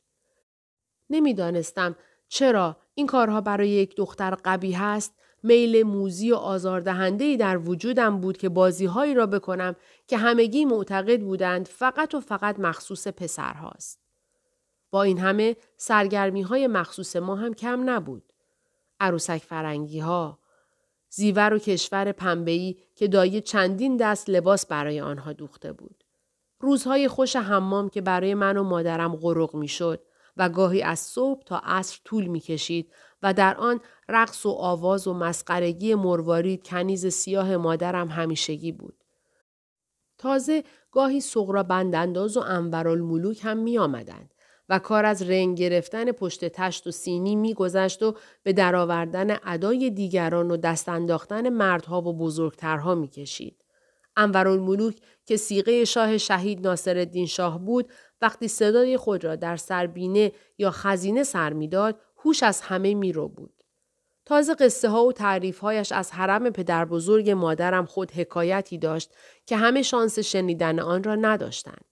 نمی‌دانستم 1.10 1.96
چرا 2.28 2.76
این 2.94 3.06
کارها 3.06 3.40
برای 3.40 3.68
یک 3.68 3.96
دختر 3.96 4.34
قبی 4.44 4.72
هست 4.72 5.14
میل 5.42 5.82
موزی 5.82 6.32
و 6.32 6.34
آزاردهندهی 6.34 7.36
در 7.36 7.58
وجودم 7.58 8.20
بود 8.20 8.36
که 8.36 8.48
بازیهایی 8.48 9.14
را 9.14 9.26
بکنم 9.26 9.76
که 10.06 10.16
همگی 10.16 10.64
معتقد 10.64 11.20
بودند 11.20 11.68
فقط 11.68 12.14
و 12.14 12.20
فقط 12.20 12.60
مخصوص 12.60 13.08
پسرهاست. 13.08 14.00
با 14.90 15.02
این 15.02 15.18
همه 15.18 15.56
سرگرمی 15.76 16.42
های 16.42 16.66
مخصوص 16.66 17.16
ما 17.16 17.36
هم 17.36 17.54
کم 17.54 17.90
نبود. 17.90 18.32
عروسک 19.00 19.38
فرنگی 19.38 19.98
ها، 19.98 20.38
زیور 21.10 21.54
و 21.54 21.58
کشور 21.58 22.12
پنبهی 22.12 22.78
که 22.94 23.08
دایه 23.08 23.40
چندین 23.40 23.96
دست 23.96 24.30
لباس 24.30 24.66
برای 24.66 25.00
آنها 25.00 25.32
دوخته 25.32 25.72
بود. 25.72 26.04
روزهای 26.60 27.08
خوش 27.08 27.36
حمام 27.36 27.88
که 27.88 28.00
برای 28.00 28.34
من 28.34 28.56
و 28.56 28.62
مادرم 28.62 29.16
غرق 29.16 29.54
می 29.54 29.68
شد 29.68 30.00
و 30.36 30.48
گاهی 30.48 30.82
از 30.82 30.98
صبح 30.98 31.42
تا 31.42 31.60
عصر 31.64 32.00
طول 32.04 32.26
می 32.26 32.40
کشید 32.40 32.92
و 33.22 33.34
در 33.34 33.56
آن 33.56 33.80
رقص 34.08 34.46
و 34.46 34.50
آواز 34.50 35.06
و 35.06 35.14
مسخرگی 35.14 35.94
مروارید 35.94 36.66
کنیز 36.66 37.06
سیاه 37.06 37.56
مادرم 37.56 38.08
همیشگی 38.08 38.72
بود. 38.72 39.04
تازه 40.18 40.64
گاهی 40.90 41.20
سغرا 41.20 41.62
بندانداز 41.62 42.36
و 42.36 42.40
انورالملوک 42.40 43.40
هم 43.44 43.58
می 43.58 43.78
آمدند 43.78 44.34
و 44.68 44.78
کار 44.78 45.04
از 45.04 45.22
رنگ 45.22 45.58
گرفتن 45.58 46.12
پشت 46.12 46.44
تشت 46.44 46.86
و 46.86 46.90
سینی 46.90 47.36
میگذشت 47.36 48.02
و 48.02 48.14
به 48.42 48.52
درآوردن 48.52 49.36
ادای 49.44 49.90
دیگران 49.90 50.50
و 50.50 50.56
دست 50.56 50.88
انداختن 50.88 51.48
مردها 51.48 52.00
و 52.00 52.18
بزرگترها 52.18 52.94
می‌کشید. 52.94 53.61
انورالملوک 54.16 54.96
که 55.26 55.36
سیغه 55.36 55.84
شاه 55.84 56.18
شهید 56.18 56.66
ناصرالدین 56.66 57.26
شاه 57.26 57.58
بود 57.58 57.92
وقتی 58.22 58.48
صدای 58.48 58.96
خود 58.96 59.24
را 59.24 59.36
در 59.36 59.56
سربینه 59.56 60.32
یا 60.58 60.70
خزینه 60.70 61.22
سر 61.22 61.52
می‌داد 61.52 62.00
هوش 62.24 62.42
از 62.42 62.60
همه 62.60 62.94
میرو 62.94 63.28
بود. 63.28 63.62
تازه 64.24 64.54
قصه 64.54 64.88
ها 64.88 65.04
و 65.04 65.12
تعریف 65.12 65.58
هایش 65.58 65.92
از 65.92 66.12
حرم 66.12 66.50
پدر 66.50 66.84
بزرگ 66.84 67.30
مادرم 67.30 67.86
خود 67.86 68.10
حکایتی 68.10 68.78
داشت 68.78 69.10
که 69.46 69.56
همه 69.56 69.82
شانس 69.82 70.18
شنیدن 70.18 70.80
آن 70.80 71.02
را 71.02 71.14
نداشتند. 71.14 71.84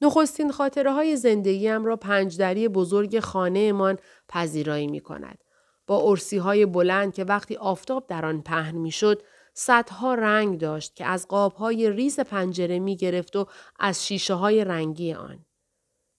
نخستین 0.00 0.52
خاطره 0.52 0.92
های 0.92 1.16
زندگیم 1.16 1.84
را 1.84 1.96
پنجدری 1.96 2.68
بزرگ 2.68 3.20
خانهمان 3.20 3.98
پذیرایی 4.28 4.86
می 4.86 5.00
کند. 5.00 5.38
با 5.86 6.02
ارسی 6.02 6.36
های 6.36 6.66
بلند 6.66 7.14
که 7.14 7.24
وقتی 7.24 7.56
آفتاب 7.56 8.06
در 8.06 8.26
آن 8.26 8.42
پهن 8.42 8.76
می 8.76 8.90
شد، 8.90 9.22
صدها 9.58 10.14
رنگ 10.14 10.58
داشت 10.58 10.96
که 10.96 11.04
از 11.06 11.28
قاب 11.28 11.52
های 11.52 11.90
ریز 11.90 12.20
پنجره 12.20 12.78
می 12.78 12.96
گرفت 12.96 13.36
و 13.36 13.46
از 13.78 14.06
شیشه 14.06 14.34
های 14.34 14.64
رنگی 14.64 15.12
آن. 15.12 15.44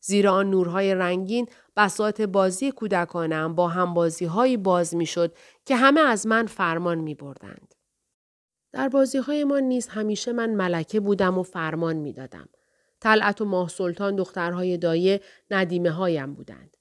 زیرا 0.02 0.34
آن 0.34 0.50
نورهای 0.50 0.96
رنگین 0.96 1.50
بساط 1.76 2.22
بازی 2.22 2.72
کودکانم 2.72 3.56
با 3.56 3.68
همبازی 3.68 4.26
های 4.26 4.58
باز 4.58 4.96
می 4.96 5.06
شد 5.06 5.36
که 5.66 5.76
همه 5.76 6.02
از 6.02 6.28
من 6.28 6.46
فرمان 6.46 6.98
می 6.98 7.16
بردند. 7.16 7.76
در 8.72 8.90
بازی 8.90 9.18
های 9.18 9.44
ما 9.44 9.60
نیز 9.60 9.88
همیشه 9.88 10.32
من 10.32 10.50
ملکه 10.50 11.00
بودم 11.00 11.38
و 11.38 11.44
فرمان 11.44 11.96
می 11.96 12.14
دادم. 12.14 12.50
طلعت 13.00 13.42
و 13.42 13.46
ماه 13.46 13.70
سلطان 13.70 14.16
دخترهای 14.16 14.78
دایه 14.78 15.22
ندیمه 15.52 15.92
هایم 15.92 16.34
بودند. 16.34 16.78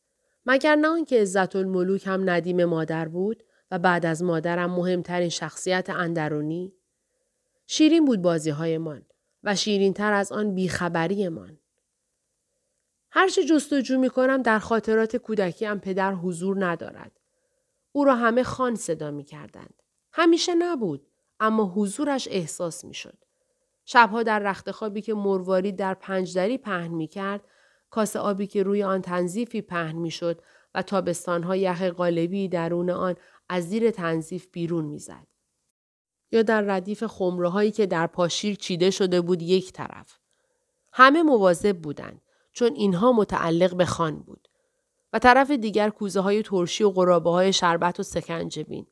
مگر 0.46 0.76
نه 0.76 0.88
آنکه 0.88 1.20
عزت 1.20 1.56
الملوک 1.56 2.06
هم 2.06 2.30
ندیم 2.30 2.64
مادر 2.64 3.08
بود 3.08 3.42
و 3.70 3.78
بعد 3.78 4.06
از 4.06 4.22
مادرم 4.22 4.70
مهمترین 4.70 5.28
شخصیت 5.28 5.90
اندرونی؟ 5.90 6.72
شیرین 7.66 8.04
بود 8.04 8.22
بازی 8.22 8.50
هایمان 8.50 9.06
و 9.44 9.54
شیرین 9.56 9.92
تر 9.92 10.12
از 10.12 10.32
آن 10.32 10.54
بیخبریمان. 10.54 11.58
هرچه 13.10 13.44
جستجو 13.44 13.98
می 13.98 14.10
کنم 14.10 14.42
در 14.42 14.58
خاطرات 14.58 15.16
کودکیم 15.16 15.78
پدر 15.78 16.12
حضور 16.12 16.66
ندارد. 16.66 17.12
او 17.92 18.04
را 18.04 18.14
همه 18.14 18.42
خان 18.42 18.74
صدا 18.74 19.10
می 19.10 19.24
کردند. 19.24 19.82
همیشه 20.12 20.54
نبود 20.54 21.06
اما 21.40 21.64
حضورش 21.64 22.28
احساس 22.30 22.84
می 22.84 22.94
شد. 22.94 23.18
شبها 23.84 24.22
در 24.22 24.38
رخت 24.38 24.70
خوابی 24.70 25.02
که 25.02 25.14
مرواری 25.14 25.72
در 25.72 25.94
پنجدری 25.94 26.58
پهن 26.58 26.88
می 26.88 27.06
کرد، 27.06 27.40
کاسه 27.90 28.18
آبی 28.18 28.46
که 28.46 28.62
روی 28.62 28.82
آن 28.82 29.02
تنظیفی 29.02 29.62
پهن 29.62 29.96
می 29.96 30.10
شد 30.10 30.42
و 30.74 30.82
تابستانها 30.82 31.56
یخ 31.56 31.82
غالبی 31.82 32.48
درون 32.48 32.90
آن 32.90 33.16
از 33.48 33.68
زیر 33.68 33.90
تنظیف 33.90 34.46
بیرون 34.52 34.84
می‌زد. 34.84 35.26
یا 36.32 36.42
در 36.42 36.60
ردیف 36.60 37.04
خمره 37.04 37.48
هایی 37.48 37.70
که 37.70 37.86
در 37.86 38.06
پاشیر 38.06 38.56
چیده 38.56 38.90
شده 38.90 39.20
بود 39.20 39.42
یک 39.42 39.72
طرف. 39.72 40.18
همه 40.92 41.22
مواظب 41.22 41.78
بودند 41.78 42.22
چون 42.52 42.74
اینها 42.74 43.12
متعلق 43.12 43.76
به 43.76 43.84
خان 43.84 44.18
بود. 44.18 44.48
و 45.12 45.18
طرف 45.18 45.50
دیگر 45.50 45.90
کوزه 45.90 46.20
های 46.20 46.42
ترشی 46.42 46.84
و 46.84 46.90
قرابه 46.90 47.30
های 47.30 47.52
شربت 47.52 48.00
و 48.00 48.02
سکنجبین. 48.02 48.86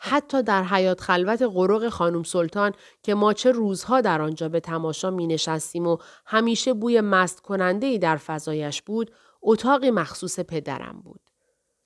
حتی 0.00 0.42
در 0.42 0.64
حیات 0.64 1.00
خلوت 1.00 1.42
قرق 1.42 1.88
خانم 1.88 2.22
سلطان 2.22 2.72
که 3.02 3.14
ما 3.14 3.32
چه 3.32 3.52
روزها 3.52 4.00
در 4.00 4.22
آنجا 4.22 4.48
به 4.48 4.60
تماشا 4.60 5.10
می 5.10 5.26
نشستیم 5.26 5.86
و 5.86 5.96
همیشه 6.26 6.74
بوی 6.74 7.00
مست 7.00 7.40
کننده 7.40 7.86
ای 7.86 7.98
در 7.98 8.16
فضایش 8.16 8.82
بود، 8.82 9.10
اتاقی 9.42 9.90
مخصوص 9.90 10.40
پدرم 10.40 11.00
بود. 11.04 11.20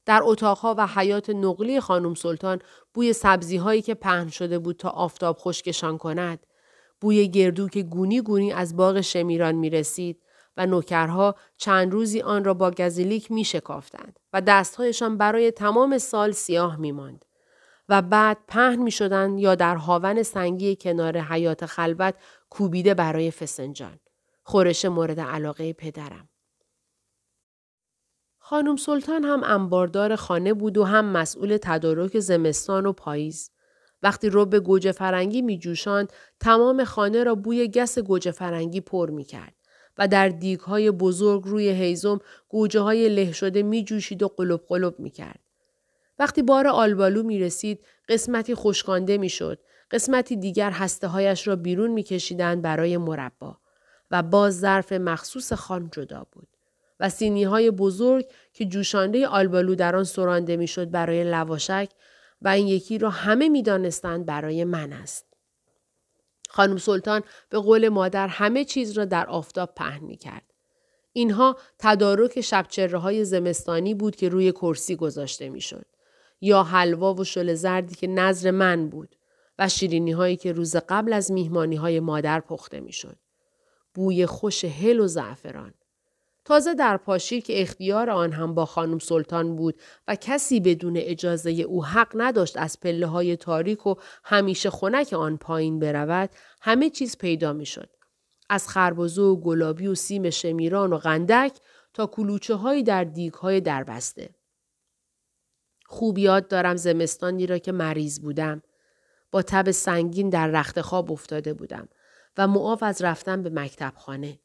در 0.06 0.20
اتاقها 0.24 0.74
و 0.78 0.86
حیات 0.86 1.30
نقلی 1.30 1.80
خانم 1.80 2.14
سلطان 2.14 2.58
بوی 2.94 3.12
سبزی 3.12 3.56
هایی 3.56 3.82
که 3.82 3.94
پهن 3.94 4.28
شده 4.28 4.58
بود 4.58 4.76
تا 4.76 4.88
آفتاب 4.88 5.36
خشکشان 5.38 5.98
کند. 5.98 6.46
بوی 7.00 7.28
گردو 7.28 7.68
که 7.68 7.82
گونی 7.82 8.20
گونی 8.20 8.52
از 8.52 8.76
باغ 8.76 9.00
شمیران 9.00 9.54
می 9.54 9.70
رسید 9.70 10.22
و 10.56 10.66
نوکرها 10.66 11.34
چند 11.56 11.92
روزی 11.92 12.20
آن 12.20 12.44
را 12.44 12.54
با 12.54 12.70
گزیلیک 12.70 13.30
می 13.30 13.44
شکافتند 13.44 14.18
و 14.32 14.40
دستهایشان 14.40 15.18
برای 15.18 15.50
تمام 15.50 15.98
سال 15.98 16.32
سیاه 16.32 16.76
می 16.76 16.92
ماند. 16.92 17.24
و 17.88 18.02
بعد 18.02 18.38
پهن 18.48 18.76
می 18.76 18.90
شدند 18.90 19.38
یا 19.38 19.54
در 19.54 19.76
هاون 19.76 20.22
سنگی 20.22 20.76
کنار 20.76 21.18
حیات 21.18 21.66
خلوت 21.66 22.14
کوبیده 22.50 22.94
برای 22.94 23.30
فسنجان. 23.30 23.98
خورش 24.42 24.84
مورد 24.84 25.20
علاقه 25.20 25.72
پدرم. 25.72 26.28
خانم 28.48 28.76
سلطان 28.76 29.24
هم 29.24 29.42
انباردار 29.44 30.16
خانه 30.16 30.54
بود 30.54 30.78
و 30.78 30.84
هم 30.84 31.04
مسئول 31.04 31.58
تدارک 31.62 32.18
زمستان 32.20 32.86
و 32.86 32.92
پاییز. 32.92 33.50
وقتی 34.02 34.28
رو 34.28 34.44
به 34.44 34.60
گوجه 34.60 34.92
فرنگی 34.92 35.42
می 35.42 35.60
تمام 36.40 36.84
خانه 36.84 37.24
را 37.24 37.34
بوی 37.34 37.68
گس 37.68 37.98
گوجه 37.98 38.30
فرنگی 38.30 38.80
پر 38.80 39.10
می 39.10 39.24
کرد 39.24 39.54
و 39.98 40.08
در 40.08 40.28
دیگ 40.28 40.60
های 40.60 40.90
بزرگ 40.90 41.42
روی 41.44 41.68
هیزم 41.68 42.18
گوجه 42.48 42.80
های 42.80 43.08
له 43.08 43.32
شده 43.32 43.62
می 43.62 43.84
جوشید 43.84 44.22
و 44.22 44.28
قلب 44.28 44.60
قلب 44.68 45.00
می 45.00 45.10
کرد. 45.10 45.40
وقتی 46.18 46.42
بار 46.42 46.66
آلبالو 46.66 47.22
می 47.22 47.38
رسید 47.38 47.84
قسمتی 48.08 48.54
خشکانده 48.54 49.18
می 49.18 49.28
شد. 49.28 49.58
قسمتی 49.90 50.36
دیگر 50.36 50.70
هسته 50.70 51.06
هایش 51.06 51.48
را 51.48 51.56
بیرون 51.56 51.90
می 51.90 52.02
کشیدن 52.02 52.60
برای 52.62 52.96
مربا 52.96 53.58
و 54.10 54.22
باز 54.22 54.58
ظرف 54.58 54.92
مخصوص 54.92 55.52
خان 55.52 55.90
جدا 55.92 56.26
بود. 56.32 56.55
و 57.00 57.08
سینی 57.08 57.44
های 57.44 57.70
بزرگ 57.70 58.26
که 58.52 58.64
جوشانده 58.64 59.26
آلبالو 59.26 59.74
در 59.74 59.96
آن 59.96 60.04
سرانده 60.04 60.56
می‌شد 60.56 60.90
برای 60.90 61.24
لواشک 61.24 61.88
و 62.42 62.48
این 62.48 62.66
یکی 62.66 62.98
را 62.98 63.10
همه 63.10 63.48
می‌دانستند 63.48 64.26
برای 64.26 64.64
من 64.64 64.92
است. 64.92 65.26
خانم 66.48 66.76
سلطان 66.76 67.22
به 67.50 67.58
قول 67.58 67.88
مادر 67.88 68.28
همه 68.28 68.64
چیز 68.64 68.92
را 68.92 69.04
در 69.04 69.26
آفتاب 69.26 69.74
پهن 69.76 70.04
می 70.04 70.16
کرد. 70.16 70.52
اینها 71.12 71.56
تدارک 71.78 72.40
شبچره 72.40 72.98
های 72.98 73.24
زمستانی 73.24 73.94
بود 73.94 74.16
که 74.16 74.28
روی 74.28 74.52
کرسی 74.52 74.96
گذاشته 74.96 75.48
می 75.48 75.60
شد. 75.60 75.86
یا 76.40 76.62
حلوا 76.62 77.14
و 77.14 77.24
شل 77.24 77.54
زردی 77.54 77.94
که 77.94 78.06
نظر 78.06 78.50
من 78.50 78.88
بود 78.88 79.16
و 79.58 79.68
شیرینی 79.68 80.12
هایی 80.12 80.36
که 80.36 80.52
روز 80.52 80.76
قبل 80.76 81.12
از 81.12 81.32
میهمانی 81.32 81.76
های 81.76 82.00
مادر 82.00 82.40
پخته 82.40 82.80
می 82.80 82.92
شد. 82.92 83.16
بوی 83.94 84.26
خوش 84.26 84.64
هل 84.64 85.00
و 85.00 85.06
زعفران. 85.06 85.74
تازه 86.46 86.74
در 86.74 86.96
پاشیر 86.96 87.42
که 87.42 87.62
اختیار 87.62 88.10
آن 88.10 88.32
هم 88.32 88.54
با 88.54 88.66
خانم 88.66 88.98
سلطان 88.98 89.56
بود 89.56 89.80
و 90.08 90.16
کسی 90.16 90.60
بدون 90.60 90.96
اجازه 90.96 91.50
او 91.50 91.84
حق 91.84 92.12
نداشت 92.14 92.56
از 92.56 92.80
پله 92.80 93.06
های 93.06 93.36
تاریک 93.36 93.86
و 93.86 93.94
همیشه 94.24 94.70
خنک 94.70 95.12
آن 95.12 95.36
پایین 95.36 95.78
برود 95.78 96.30
همه 96.60 96.90
چیز 96.90 97.18
پیدا 97.18 97.52
می 97.52 97.66
شد. 97.66 97.90
از 98.50 98.68
خربزه 98.68 99.22
و 99.22 99.36
گلابی 99.36 99.86
و 99.86 99.94
سیم 99.94 100.30
شمیران 100.30 100.92
و 100.92 100.98
غندک 100.98 101.58
تا 101.94 102.06
کلوچه 102.06 102.54
هایی 102.54 102.82
در 102.82 103.04
دیگ 103.04 103.34
های 103.34 103.60
دربسته. 103.60 104.34
خوب 105.86 106.18
یاد 106.18 106.48
دارم 106.48 106.76
زمستانی 106.76 107.46
را 107.46 107.58
که 107.58 107.72
مریض 107.72 108.20
بودم. 108.20 108.62
با 109.30 109.42
تب 109.42 109.70
سنگین 109.70 110.30
در 110.30 110.48
رخت 110.48 110.80
خواب 110.80 111.12
افتاده 111.12 111.54
بودم 111.54 111.88
و 112.36 112.46
معاف 112.46 112.82
از 112.82 113.02
رفتن 113.02 113.42
به 113.42 113.50
مکتب 113.50 113.92
خانه. 113.96 114.38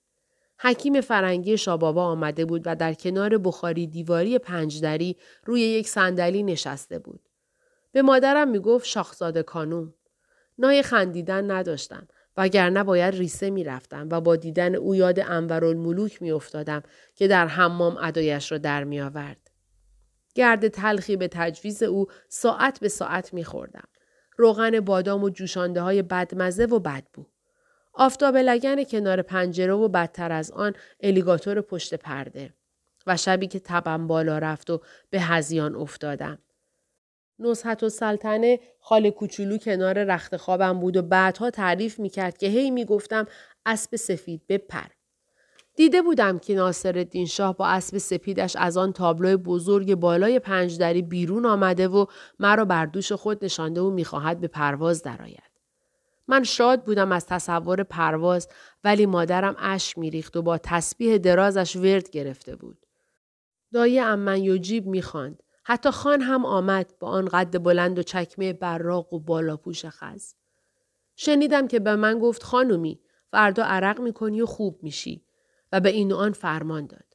حکیم 0.63 1.01
فرنگی 1.01 1.57
شابابا 1.57 2.05
آمده 2.05 2.45
بود 2.45 2.61
و 2.65 2.75
در 2.75 2.93
کنار 2.93 3.37
بخاری 3.37 3.87
دیواری 3.87 4.39
پنجدری 4.39 5.17
روی 5.45 5.61
یک 5.61 5.87
صندلی 5.87 6.43
نشسته 6.43 6.99
بود. 6.99 7.29
به 7.91 8.01
مادرم 8.01 8.47
می 8.47 8.59
گفت 8.59 8.85
شاخزاده 8.85 9.43
کانوم. 9.43 9.93
نای 10.57 10.81
خندیدن 10.81 11.51
نداشتم 11.51 12.07
وگرنه 12.37 12.83
باید 12.83 13.15
ریسه 13.15 13.49
می 13.49 13.63
رفتم 13.63 14.07
و 14.11 14.21
با 14.21 14.35
دیدن 14.35 14.75
او 14.75 14.95
یاد 14.95 15.19
انورالملوک 15.19 16.21
می 16.21 16.31
افتادم 16.31 16.83
که 17.15 17.27
در 17.27 17.47
حمام 17.47 17.97
ادایش 17.97 18.51
را 18.51 18.57
در 18.57 18.83
می 18.83 19.01
آورد. 19.01 19.51
گرد 20.35 20.67
تلخی 20.67 21.15
به 21.15 21.27
تجویز 21.27 21.83
او 21.83 22.07
ساعت 22.29 22.79
به 22.79 22.89
ساعت 22.89 23.33
می 23.33 23.43
خوردم. 23.43 23.87
روغن 24.37 24.79
بادام 24.79 25.23
و 25.23 25.29
جوشانده 25.29 25.81
های 25.81 26.01
بدمزه 26.01 26.65
و 26.65 26.79
بدبو. 26.79 27.25
آفتاب 27.93 28.37
لگن 28.37 28.83
کنار 28.83 29.21
پنجره 29.21 29.73
و 29.73 29.87
بدتر 29.87 30.31
از 30.31 30.51
آن 30.51 30.73
الیگاتور 30.99 31.61
پشت 31.61 31.93
پرده. 31.93 32.53
و 33.07 33.17
شبی 33.17 33.47
که 33.47 33.59
تبم 33.59 34.07
بالا 34.07 34.37
رفت 34.37 34.69
و 34.69 34.81
به 35.09 35.21
هزیان 35.21 35.75
افتادم. 35.75 36.37
نصحت 37.39 37.83
و 37.83 37.89
سلطنه 37.89 38.59
خال 38.79 39.09
کوچولو 39.09 39.57
کنار 39.57 40.03
رخت 40.03 40.37
خوابم 40.37 40.79
بود 40.79 40.97
و 40.97 41.01
بعدها 41.01 41.49
تعریف 41.49 41.99
می‌کرد 41.99 42.37
که 42.37 42.47
هی 42.47 42.71
می‌گفتم 42.71 43.25
اسب 43.65 43.95
سفید 43.95 44.41
بپر. 44.49 44.87
دیده 45.75 46.01
بودم 46.01 46.39
که 46.39 46.55
ناصر 46.55 46.97
الدین 46.97 47.25
شاه 47.25 47.57
با 47.57 47.67
اسب 47.67 47.97
سپیدش 47.97 48.55
از 48.55 48.77
آن 48.77 48.93
تابلو 48.93 49.37
بزرگ 49.37 49.95
بالای 49.95 50.39
پنجدری 50.39 51.01
بیرون 51.01 51.45
آمده 51.45 51.87
و 51.87 52.05
مرا 52.39 52.65
بر 52.65 52.85
دوش 52.85 53.11
خود 53.11 53.45
نشانده 53.45 53.81
و 53.81 53.89
می‌خواهد 53.89 54.39
به 54.39 54.47
پرواز 54.47 55.03
درآید. 55.03 55.50
من 56.31 56.43
شاد 56.43 56.83
بودم 56.83 57.11
از 57.11 57.25
تصور 57.25 57.83
پرواز 57.83 58.47
ولی 58.83 59.05
مادرم 59.05 59.55
اشک 59.59 59.97
میریخت 59.97 60.37
و 60.37 60.41
با 60.41 60.57
تسبیح 60.57 61.17
درازش 61.17 61.75
ورد 61.75 62.09
گرفته 62.09 62.55
بود. 62.55 62.85
دایه 63.73 64.03
امن 64.03 64.43
یوجیب 64.43 64.87
می‌خواند. 64.87 65.43
حتی 65.63 65.91
خان 65.91 66.21
هم 66.21 66.45
آمد 66.45 66.93
با 66.99 67.07
آن 67.07 67.25
قد 67.25 67.63
بلند 67.63 67.99
و 67.99 68.03
چکمه 68.03 68.53
براق 68.53 69.13
و 69.13 69.19
بالاپوش 69.19 69.85
خز. 69.85 70.33
شنیدم 71.15 71.67
که 71.67 71.79
به 71.79 71.95
من 71.95 72.19
گفت 72.19 72.43
خانومی 72.43 72.99
فردا 73.31 73.63
عرق 73.63 73.99
می‌کنی 73.99 74.41
و 74.41 74.45
خوب 74.45 74.79
میشی 74.83 75.25
و 75.71 75.79
به 75.79 75.89
این 75.89 76.11
و 76.11 76.15
آن 76.15 76.31
فرمان 76.31 76.85
داد. 76.85 77.05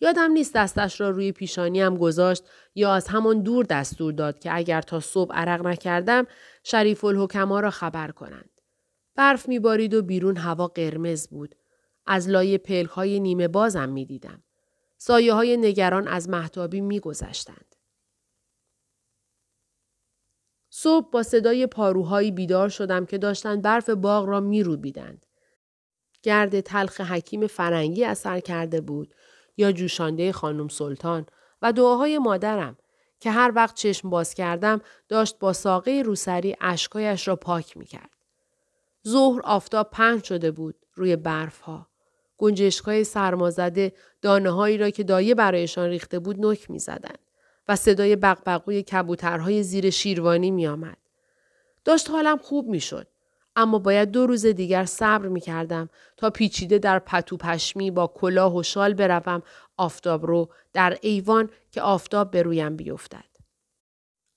یادم 0.00 0.30
نیست 0.30 0.54
دستش 0.54 1.00
را 1.00 1.10
روی 1.10 1.32
پیشانیم 1.32 1.96
گذاشت 1.96 2.44
یا 2.74 2.94
از 2.94 3.08
همان 3.08 3.42
دور 3.42 3.64
دستور 3.64 4.12
داد 4.12 4.38
که 4.38 4.56
اگر 4.56 4.82
تا 4.82 5.00
صبح 5.00 5.34
عرق 5.34 5.66
نکردم 5.66 6.26
شریف 6.64 7.04
الحکما 7.04 7.60
را 7.60 7.70
خبر 7.70 8.10
کنند. 8.10 8.55
برف 9.16 9.48
میبارید 9.48 9.94
و 9.94 10.02
بیرون 10.02 10.36
هوا 10.36 10.66
قرمز 10.66 11.28
بود. 11.28 11.54
از 12.06 12.28
لای 12.28 12.58
پلک 12.58 12.88
های 12.88 13.20
نیمه 13.20 13.48
بازم 13.48 13.88
می‌دیدم. 13.88 14.42
سایه 14.98 15.32
های 15.32 15.56
نگران 15.56 16.08
از 16.08 16.28
محتابی 16.28 16.80
میگذشتند. 16.80 17.74
صبح 20.70 21.10
با 21.10 21.22
صدای 21.22 21.66
پاروهایی 21.66 22.30
بیدار 22.30 22.68
شدم 22.68 23.06
که 23.06 23.18
داشتند 23.18 23.62
برف 23.62 23.90
باغ 23.90 24.24
را 24.24 24.40
میروبیدند. 24.40 25.26
گرد 26.22 26.60
تلخ 26.60 27.00
حکیم 27.00 27.46
فرنگی 27.46 28.04
اثر 28.04 28.40
کرده 28.40 28.80
بود 28.80 29.14
یا 29.56 29.72
جوشانده 29.72 30.32
خانم 30.32 30.68
سلطان 30.68 31.26
و 31.62 31.72
دعاهای 31.72 32.18
مادرم 32.18 32.76
که 33.20 33.30
هر 33.30 33.52
وقت 33.54 33.74
چشم 33.74 34.10
باز 34.10 34.34
کردم 34.34 34.80
داشت 35.08 35.38
با 35.38 35.52
ساقه 35.52 36.02
روسری 36.04 36.56
اشکایش 36.60 37.28
را 37.28 37.36
پاک 37.36 37.76
می 37.76 37.84
کرد. 37.84 38.15
ظهر 39.08 39.40
آفتاب 39.44 39.90
پهن 39.90 40.22
شده 40.22 40.50
بود 40.50 40.74
روی 40.94 41.16
برف 41.16 41.60
ها. 41.60 41.86
گنجشکای 42.38 43.04
سرمازده 43.04 43.92
دانه 44.22 44.50
هایی 44.50 44.78
را 44.78 44.90
که 44.90 45.04
دایه 45.04 45.34
برایشان 45.34 45.88
ریخته 45.88 46.18
بود 46.18 46.46
نک 46.46 46.70
می 46.70 46.78
زدن 46.78 47.14
و 47.68 47.76
صدای 47.76 48.16
بقبقوی 48.16 48.82
کبوترهای 48.82 49.62
زیر 49.62 49.90
شیروانی 49.90 50.50
می 50.50 50.66
آمد. 50.66 50.96
داشت 51.84 52.10
حالم 52.10 52.38
خوب 52.38 52.68
می 52.68 52.80
شد. 52.80 53.06
اما 53.56 53.78
باید 53.78 54.10
دو 54.10 54.26
روز 54.26 54.46
دیگر 54.46 54.84
صبر 54.84 55.28
می 55.28 55.40
کردم 55.40 55.88
تا 56.16 56.30
پیچیده 56.30 56.78
در 56.78 56.98
پتو 56.98 57.36
پشمی 57.36 57.90
با 57.90 58.06
کلاه 58.06 58.56
و 58.56 58.62
شال 58.62 58.94
بروم 58.94 59.42
آفتاب 59.76 60.26
رو 60.26 60.48
در 60.72 60.98
ایوان 61.02 61.50
که 61.70 61.82
آفتاب 61.82 62.30
به 62.30 62.42
رویم 62.42 62.76
بیفتد. 62.76 63.24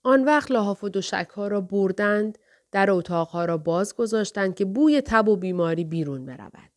آن 0.03 0.23
وقت 0.23 0.51
لحاف 0.51 0.83
و 0.83 0.89
دوشک 0.89 1.27
ها 1.35 1.47
را 1.47 1.61
بردند 1.61 2.37
در 2.71 2.91
اتاقها 2.91 3.45
را 3.45 3.57
باز 3.57 3.95
گذاشتند 3.95 4.55
که 4.55 4.65
بوی 4.65 5.01
تب 5.01 5.27
و 5.29 5.35
بیماری 5.35 5.83
بیرون 5.83 6.25
برود. 6.25 6.69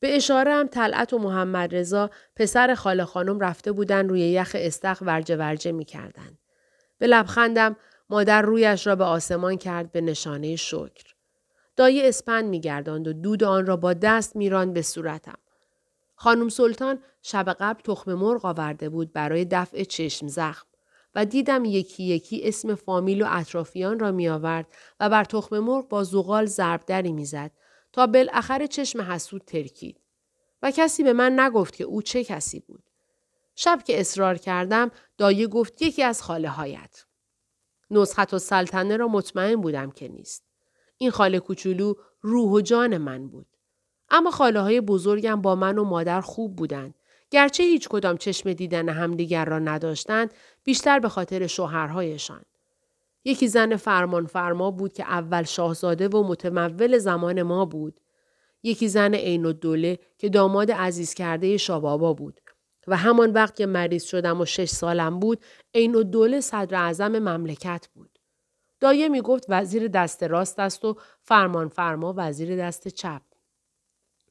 به 0.00 0.16
اشاره 0.16 0.52
هم 0.52 0.66
طلعت 0.66 1.12
و 1.12 1.18
محمد 1.18 1.74
رضا 1.74 2.10
پسر 2.36 2.74
خاله 2.74 3.04
خانم 3.04 3.40
رفته 3.40 3.72
بودند 3.72 4.10
روی 4.10 4.20
یخ 4.20 4.56
استخ 4.58 4.98
ورجه 5.06 5.36
ورجه 5.36 5.72
می 5.72 5.84
کردن. 5.84 6.38
به 6.98 7.06
لبخندم 7.06 7.76
مادر 8.10 8.42
رویش 8.42 8.86
را 8.86 8.96
به 8.96 9.04
آسمان 9.04 9.56
کرد 9.56 9.92
به 9.92 10.00
نشانه 10.00 10.56
شکر. 10.56 11.14
دایه 11.76 12.08
اسپند 12.08 12.44
میگرداند 12.44 13.08
و 13.08 13.12
دود 13.12 13.44
آن 13.44 13.66
را 13.66 13.76
با 13.76 13.92
دست 13.92 14.36
میراند 14.36 14.74
به 14.74 14.82
صورتم. 14.82 15.38
خانم 16.14 16.48
سلطان 16.48 16.98
شب 17.22 17.56
قبل 17.60 17.80
تخم 17.80 18.14
مرغ 18.14 18.44
آورده 18.44 18.88
بود 18.88 19.12
برای 19.12 19.44
دفع 19.50 19.84
چشم 19.84 20.26
زخم. 20.26 20.66
و 21.14 21.24
دیدم 21.24 21.64
یکی 21.64 22.04
یکی 22.04 22.40
اسم 22.44 22.74
فامیل 22.74 23.22
و 23.22 23.26
اطرافیان 23.28 23.98
را 23.98 24.12
می 24.12 24.28
آورد 24.28 24.66
و 25.00 25.10
بر 25.10 25.24
تخم 25.24 25.58
مرغ 25.58 25.88
با 25.88 26.04
زغال 26.04 26.46
ضربدری 26.46 27.12
می‌زد 27.12 27.50
تا 27.92 28.06
بالاخره 28.06 28.68
چشم 28.68 29.00
حسود 29.00 29.42
ترکید. 29.42 30.00
و 30.62 30.70
کسی 30.70 31.02
به 31.02 31.12
من 31.12 31.40
نگفت 31.40 31.76
که 31.76 31.84
او 31.84 32.02
چه 32.02 32.24
کسی 32.24 32.60
بود. 32.60 32.82
شب 33.56 33.82
که 33.84 34.00
اصرار 34.00 34.38
کردم 34.38 34.90
دایه 35.18 35.46
گفت 35.46 35.82
یکی 35.82 36.02
از 36.02 36.22
خاله 36.22 36.48
هایت. 36.48 37.04
نسخت 37.90 38.34
و 38.34 38.38
سلطنه 38.38 38.96
را 38.96 39.08
مطمئن 39.08 39.56
بودم 39.56 39.90
که 39.90 40.08
نیست. 40.08 40.44
این 40.98 41.10
خاله 41.10 41.40
کوچولو 41.40 41.94
روح 42.20 42.50
و 42.52 42.60
جان 42.60 42.98
من 42.98 43.28
بود. 43.28 43.46
اما 44.10 44.30
خاله 44.30 44.60
های 44.60 44.80
بزرگم 44.80 45.42
با 45.42 45.54
من 45.54 45.78
و 45.78 45.84
مادر 45.84 46.20
خوب 46.20 46.56
بودند 46.56 46.94
گرچه 47.30 47.62
هیچ 47.62 47.88
کدام 47.88 48.16
چشم 48.16 48.52
دیدن 48.52 48.88
همدیگر 48.88 49.44
را 49.44 49.58
نداشتند 49.58 50.34
بیشتر 50.64 50.98
به 50.98 51.08
خاطر 51.08 51.46
شوهرهایشان. 51.46 52.44
یکی 53.24 53.48
زن 53.48 53.76
فرمان 53.76 54.26
فرما 54.26 54.70
بود 54.70 54.92
که 54.92 55.04
اول 55.04 55.42
شاهزاده 55.42 56.08
و 56.08 56.28
متمول 56.28 56.98
زمان 56.98 57.42
ما 57.42 57.64
بود. 57.64 58.00
یکی 58.62 58.88
زن 58.88 59.14
عین 59.14 59.46
الدوله 59.46 59.98
که 60.18 60.28
داماد 60.28 60.70
عزیز 60.70 61.14
کرده 61.14 61.56
شابابا 61.56 62.12
بود. 62.12 62.40
و 62.86 62.96
همان 62.96 63.32
وقت 63.32 63.56
که 63.56 63.66
مریض 63.66 64.04
شدم 64.04 64.40
و 64.40 64.44
شش 64.44 64.68
سالم 64.68 65.20
بود 65.20 65.44
عین 65.74 65.96
الدوله 65.96 66.40
صدر 66.40 66.76
اعظم 66.76 67.18
مملکت 67.18 67.88
بود. 67.94 68.18
دایه 68.80 69.08
می 69.08 69.20
گفت 69.20 69.44
وزیر 69.48 69.88
دست 69.88 70.22
راست 70.22 70.58
است 70.58 70.84
و 70.84 70.96
فرمان 71.22 71.68
فرما 71.68 72.14
وزیر 72.16 72.56
دست 72.56 72.88
چپ. 72.88 73.22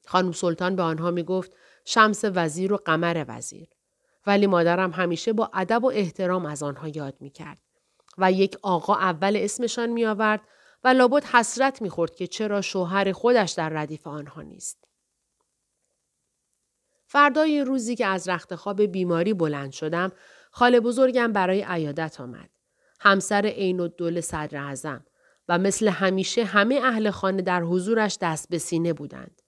خانم 0.08 0.32
سلطان 0.32 0.76
به 0.76 0.84
آنها 0.84 1.12
می 1.12 1.24
گفت 1.24 1.56
شمس 1.86 2.22
وزیر 2.24 2.74
و 2.74 2.78
قمر 2.78 3.26
وزیر. 3.28 3.68
ولی 4.28 4.48
مادرم 4.48 4.92
همیشه 4.92 5.34
با 5.34 5.52
ادب 5.54 5.84
و 5.84 5.92
احترام 5.96 6.46
از 6.46 6.64
آنها 6.64 6.88
یاد 6.88 7.16
می 7.20 7.30
کرد. 7.30 7.62
و 8.18 8.32
یک 8.32 8.58
آقا 8.62 8.96
اول 8.96 9.38
اسمشان 9.38 9.90
می 9.90 10.06
آورد 10.06 10.42
و 10.84 10.88
لابد 10.88 11.24
حسرت 11.24 11.82
می 11.82 11.90
خورد 11.90 12.16
که 12.16 12.28
چرا 12.28 12.62
شوهر 12.62 13.12
خودش 13.12 13.52
در 13.52 13.70
ردیف 13.70 14.08
آنها 14.08 14.42
نیست. 14.42 14.84
فردای 17.06 17.62
روزی 17.62 17.96
که 17.96 18.06
از 18.06 18.30
رخت 18.30 18.56
خواب 18.56 18.82
بیماری 18.82 19.34
بلند 19.34 19.72
شدم 19.72 20.12
خاله 20.52 20.80
بزرگم 20.80 21.34
برای 21.34 21.66
عیادت 21.68 22.22
آمد. 22.22 22.50
همسر 23.00 23.46
عین 23.46 23.80
الدوله 23.80 24.22
صدر 24.22 24.58
اعظم 24.58 25.06
و 25.48 25.58
مثل 25.58 25.88
همیشه 25.88 26.44
همه 26.44 26.80
اهل 26.84 27.10
خانه 27.10 27.42
در 27.42 27.62
حضورش 27.62 28.18
دست 28.22 28.50
به 28.50 28.58
سینه 28.58 28.94
بودند. 28.94 29.42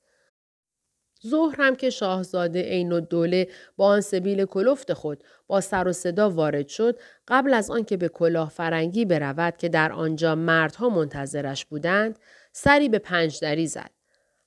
ظهر 1.28 1.56
هم 1.58 1.76
که 1.76 1.90
شاهزاده 1.90 2.62
عین 2.62 2.94
الدوله 2.94 3.48
با 3.78 3.86
آن 3.86 4.02
سبیل 4.02 4.46
کلفت 4.46 4.94
خود 4.94 5.24
با 5.48 5.62
سر 5.62 5.88
و 5.88 5.94
صدا 5.94 6.30
وارد 6.30 6.68
شد 6.68 7.00
قبل 7.28 7.54
از 7.54 7.72
آنکه 7.72 7.98
به 7.98 8.08
کلاه 8.10 8.50
فرنگی 8.50 9.06
برود 9.06 9.58
که 9.58 9.70
در 9.70 9.92
آنجا 9.92 10.36
مردها 10.36 10.90
منتظرش 10.90 11.66
بودند 11.66 12.20
سری 12.52 12.90
به 12.90 13.00
پنج 13.00 13.40
دری 13.40 13.68
زد 13.68 13.92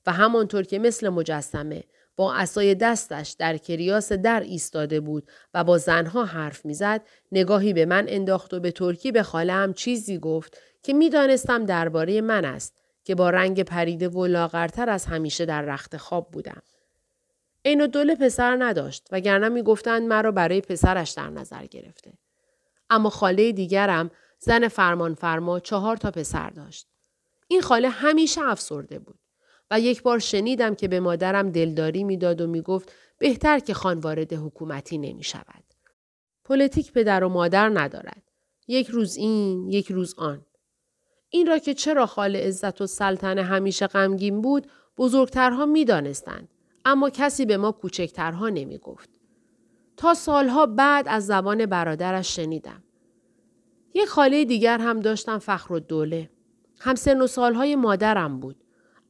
و 0.07 0.13
همانطور 0.13 0.63
که 0.63 0.79
مثل 0.79 1.09
مجسمه 1.09 1.85
با 2.17 2.35
اسای 2.35 2.75
دستش 2.75 3.37
در 3.39 3.57
کریاس 3.57 4.13
در 4.13 4.41
ایستاده 4.41 5.01
بود 5.01 5.31
و 5.55 5.65
با 5.65 5.79
زنها 5.79 6.25
حرف 6.25 6.65
می‌زد 6.65 7.01
نگاهی 7.33 7.73
به 7.73 7.87
من 7.87 8.05
انداخت 8.09 8.55
و 8.55 8.61
به 8.61 8.71
ترکی 8.71 9.13
به 9.13 9.23
خاله 9.23 9.53
هم 9.53 9.73
چیزی 9.73 10.19
گفت 10.19 10.59
که 10.83 10.93
می‌دانستم 10.93 11.65
درباره 11.65 12.21
من 12.21 12.45
است. 12.45 12.75
که 13.09 13.15
با 13.15 13.31
رنگ 13.31 13.63
پریده 13.63 14.09
و 14.09 14.27
لاغرتر 14.27 14.91
از 14.91 15.07
همیشه 15.07 15.47
در 15.47 15.63
رخت 15.63 15.97
خواب 15.97 16.31
بودم. 16.31 16.63
عین 17.65 17.87
دوله 17.87 18.15
پسر 18.15 18.57
نداشت 18.59 19.09
وگرنه 19.13 19.49
می‌گفتند 19.49 20.03
مرا 20.03 20.33
برای 20.33 20.61
پسرش 20.61 21.11
در 21.11 21.31
نظر 21.31 21.67
گرفته. 21.67 22.13
اما 22.91 23.11
خاله 23.11 23.53
دیگرم 23.53 24.11
زن 24.39 24.69
فرمان 24.69 25.15
فرما 25.15 25.61
چهار 25.61 25.97
تا 25.97 26.11
پسر 26.11 26.51
داشت. 26.51 26.89
این 27.47 27.61
خاله 27.61 27.89
همیشه 27.89 28.41
افسرده 28.45 28.99
بود. 28.99 29.19
و 29.71 29.81
یک 29.81 30.03
بار 30.03 30.19
شنیدم 30.19 30.75
که 30.75 30.89
به 30.89 31.01
مادرم 31.01 31.51
دلداری 31.51 32.05
می‌داد 32.05 32.41
و 32.41 32.47
می‌گفت 32.47 32.93
بهتر 33.19 33.59
که 33.59 33.75
خان 33.75 34.04
وارد 34.04 34.33
حکومت 34.33 34.99
نمی 34.99 35.25
شود. 35.25 35.65
پلیتیک 36.45 36.93
پدر 36.93 37.25
و 37.25 37.29
مادر 37.29 37.69
ندارد. 37.69 38.23
یک 38.67 38.89
روز 38.89 39.17
این، 39.17 39.69
یک 39.69 39.93
روز 39.93 40.15
آن. 40.19 40.47
این 41.31 41.47
را 41.47 41.59
که 41.59 41.75
چرا 41.75 42.07
خال 42.07 42.37
عزت 42.37 42.81
و 42.81 42.87
سلطنه 42.87 43.43
همیشه 43.43 43.87
غمگین 43.87 44.41
بود 44.41 44.67
بزرگترها 44.99 45.67
می 45.67 45.85
دانستند. 45.85 46.49
اما 46.85 47.11
کسی 47.11 47.47
به 47.47 47.57
ما 47.57 47.73
کوچکترها 47.73 48.49
نمی 48.49 48.79
گفت. 48.79 49.11
تا 49.97 50.15
سالها 50.15 50.67
بعد 50.67 51.09
از 51.09 51.27
زبان 51.27 51.67
برادرش 51.67 52.37
شنیدم. 52.37 52.83
یک 53.95 54.09
خاله 54.09 54.45
دیگر 54.45 54.79
هم 54.79 55.01
داشتم 55.01 55.39
فخر 55.39 55.73
و 55.73 55.81
دوله. 55.81 56.31
هم 56.81 56.95
سن 56.95 57.21
و 57.21 57.27
سالهای 57.27 57.77
مادرم 57.77 58.41
بود. 58.41 58.57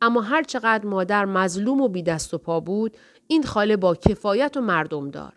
اما 0.02 0.20
هر 0.20 0.42
چقدر 0.42 0.86
مادر 0.86 1.24
مظلوم 1.24 1.80
و 1.80 1.88
بی 1.88 2.02
دست 2.02 2.34
و 2.34 2.38
پا 2.38 2.60
بود 2.60 2.96
این 3.26 3.42
خاله 3.42 3.76
با 3.76 3.94
کفایت 3.94 4.56
و 4.56 4.60
مردم 4.60 5.10
دار 5.10 5.32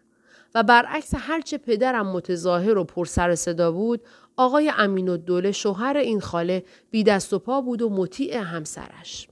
و 0.55 0.63
برعکس 0.63 1.13
هرچه 1.17 1.57
پدرم 1.57 2.07
متظاهر 2.07 2.77
و 2.77 2.83
پر 2.83 3.05
سر 3.05 3.35
صدا 3.35 3.71
بود 3.71 4.01
آقای 4.37 4.71
امین 4.77 5.09
و 5.09 5.17
دوله 5.17 5.51
شوهر 5.51 5.97
این 5.97 6.19
خاله 6.19 6.63
بی 6.91 7.03
دست 7.03 7.33
و 7.33 7.39
پا 7.39 7.61
بود 7.61 7.81
و 7.81 7.89
مطیع 7.89 8.37
همسرش. 8.37 9.27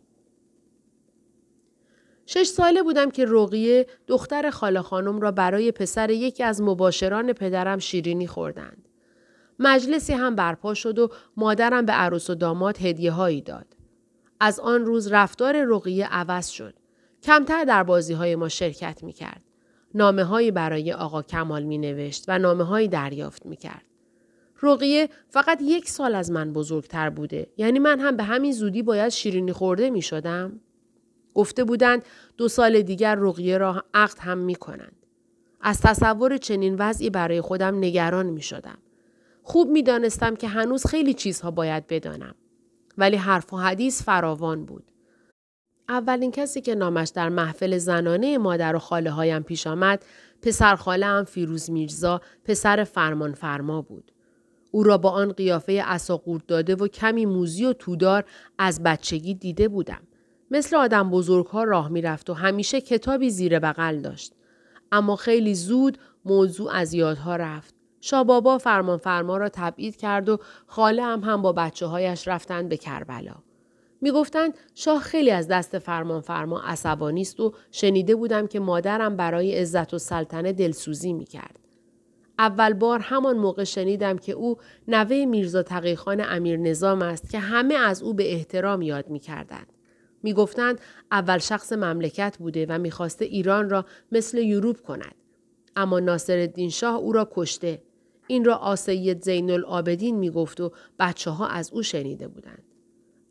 شش 2.25 2.47
ساله 2.47 2.83
بودم 2.83 3.11
که 3.11 3.25
رقیه 3.29 3.87
دختر 4.07 4.49
خاله 4.49 4.81
خانم 4.81 5.21
را 5.21 5.31
برای 5.31 5.71
پسر 5.71 6.09
یکی 6.09 6.43
از 6.43 6.61
مباشران 6.61 7.33
پدرم 7.33 7.79
شیرینی 7.79 8.27
خوردند. 8.27 8.87
مجلسی 9.59 10.13
هم 10.13 10.35
برپا 10.35 10.73
شد 10.73 10.99
و 10.99 11.09
مادرم 11.37 11.85
به 11.85 11.93
عروس 11.93 12.29
و 12.29 12.35
داماد 12.35 12.77
هدیه 12.77 13.11
هایی 13.11 13.41
داد. 13.41 13.65
از 14.39 14.59
آن 14.59 14.85
روز 14.85 15.07
رفتار 15.07 15.65
رقیه 15.65 16.07
عوض 16.07 16.47
شد. 16.47 16.73
کمتر 17.23 17.63
در 17.63 17.83
بازی 17.83 18.13
های 18.13 18.35
ما 18.35 18.49
شرکت 18.49 19.03
می 19.03 19.13
کرد. 19.13 19.48
نامه 19.93 20.23
هایی 20.23 20.51
برای 20.51 20.93
آقا 20.93 21.21
کمال 21.21 21.63
می 21.63 21.77
نوشت 21.77 22.25
و 22.27 22.39
نامه 22.39 22.63
هایی 22.63 22.87
دریافت 22.87 23.45
می 23.45 23.57
کرد. 23.57 23.85
رقیه 24.61 25.09
فقط 25.29 25.59
یک 25.61 25.89
سال 25.89 26.15
از 26.15 26.31
من 26.31 26.53
بزرگتر 26.53 27.09
بوده. 27.09 27.47
یعنی 27.57 27.79
من 27.79 27.99
هم 27.99 28.17
به 28.17 28.23
همین 28.23 28.51
زودی 28.51 28.83
باید 28.83 29.09
شیرینی 29.09 29.51
خورده 29.51 29.89
می 29.89 30.01
شدم. 30.01 30.59
گفته 31.33 31.63
بودند 31.63 32.03
دو 32.37 32.47
سال 32.47 32.81
دیگر 32.81 33.15
رقیه 33.15 33.57
را 33.57 33.83
عقد 33.93 34.17
هم 34.19 34.37
می 34.37 34.55
کنند. 34.55 35.05
از 35.61 35.81
تصور 35.81 36.37
چنین 36.37 36.75
وضعی 36.79 37.09
برای 37.09 37.41
خودم 37.41 37.77
نگران 37.77 38.25
می 38.25 38.41
شدم. 38.41 38.77
خوب 39.43 39.69
می 39.69 39.83
دانستم 39.83 40.35
که 40.35 40.47
هنوز 40.47 40.85
خیلی 40.85 41.13
چیزها 41.13 41.51
باید 41.51 41.87
بدانم. 41.87 42.35
ولی 42.97 43.17
حرف 43.17 43.53
و 43.53 43.57
حدیث 43.57 44.03
فراوان 44.03 44.65
بود. 44.65 44.88
اولین 45.89 46.31
کسی 46.31 46.61
که 46.61 46.75
نامش 46.75 47.09
در 47.09 47.29
محفل 47.29 47.77
زنانه 47.77 48.37
مادر 48.37 48.75
و 48.75 48.79
خاله 48.79 49.11
هایم 49.11 49.43
پیش 49.43 49.67
آمد 49.67 50.05
پسر 50.41 50.75
خاله 50.75 51.05
هم 51.05 51.23
فیروز 51.23 51.71
میرزا 51.71 52.21
پسر 52.45 52.83
فرمان 52.83 53.33
فرما 53.33 53.81
بود. 53.81 54.11
او 54.71 54.83
را 54.83 54.97
با 54.97 55.09
آن 55.09 55.31
قیافه 55.31 55.83
اساقورت 55.85 56.47
داده 56.47 56.75
و 56.75 56.87
کمی 56.87 57.25
موزی 57.25 57.65
و 57.65 57.73
تودار 57.73 58.25
از 58.57 58.83
بچگی 58.83 59.33
دیده 59.33 59.67
بودم. 59.67 60.01
مثل 60.51 60.75
آدم 60.75 61.09
بزرگها 61.09 61.63
راه 61.63 61.89
می‌رفت 61.89 62.29
و 62.29 62.33
همیشه 62.33 62.81
کتابی 62.81 63.29
زیر 63.29 63.59
بغل 63.59 64.01
داشت. 64.01 64.33
اما 64.91 65.15
خیلی 65.15 65.55
زود 65.55 65.97
موضوع 66.25 66.71
از 66.71 66.93
یادها 66.93 67.35
رفت. 67.35 67.75
شابابا 68.01 68.57
فرمان 68.57 68.97
فرما 68.97 69.37
را 69.37 69.49
تبعید 69.49 69.95
کرد 69.95 70.29
و 70.29 70.37
خاله 70.67 71.03
هم 71.03 71.19
هم 71.19 71.41
با 71.41 71.53
بچه 71.53 71.85
هایش 71.85 72.27
رفتند 72.27 72.69
به 72.69 72.77
کربلا. 72.77 73.35
می 74.01 74.11
گفتند 74.11 74.57
شاه 74.75 75.01
خیلی 75.01 75.31
از 75.31 75.47
دست 75.47 75.79
فرمان 75.79 76.21
فرما 76.21 76.61
عصبانی 76.61 77.21
است 77.21 77.39
و 77.39 77.53
شنیده 77.71 78.15
بودم 78.15 78.47
که 78.47 78.59
مادرم 78.59 79.15
برای 79.15 79.55
عزت 79.55 79.93
و 79.93 79.97
سلطنه 79.97 80.53
دلسوزی 80.53 81.13
می 81.13 81.25
کرد. 81.25 81.59
اول 82.39 82.73
بار 82.73 82.99
همان 82.99 83.37
موقع 83.37 83.63
شنیدم 83.63 84.17
که 84.17 84.31
او 84.31 84.57
نوه 84.87 85.25
میرزا 85.25 85.63
تقیخان 85.63 86.23
امیر 86.25 86.57
نظام 86.57 87.01
است 87.01 87.29
که 87.29 87.39
همه 87.39 87.75
از 87.75 88.03
او 88.03 88.13
به 88.13 88.33
احترام 88.33 88.81
یاد 88.81 89.09
می 89.09 89.19
کردند. 89.19 89.73
می 90.23 90.33
گفتند 90.33 90.81
اول 91.11 91.37
شخص 91.37 91.73
مملکت 91.73 92.37
بوده 92.37 92.65
و 92.69 92.77
می‌خواسته 92.77 93.25
ایران 93.25 93.69
را 93.69 93.85
مثل 94.11 94.37
یوروپ 94.37 94.81
کند. 94.81 95.15
اما 95.75 95.99
ناصر 95.99 96.49
شاه 96.71 96.95
او 96.95 97.11
را 97.11 97.29
کشته 97.31 97.81
این 98.27 98.45
را 98.45 98.55
آسید 98.55 99.21
زین 99.21 99.51
العابدین 99.51 100.15
می 100.15 100.29
گفت 100.29 100.61
و 100.61 100.71
بچه 100.99 101.31
ها 101.31 101.47
از 101.47 101.71
او 101.73 101.83
شنیده 101.83 102.27
بودند. 102.27 102.68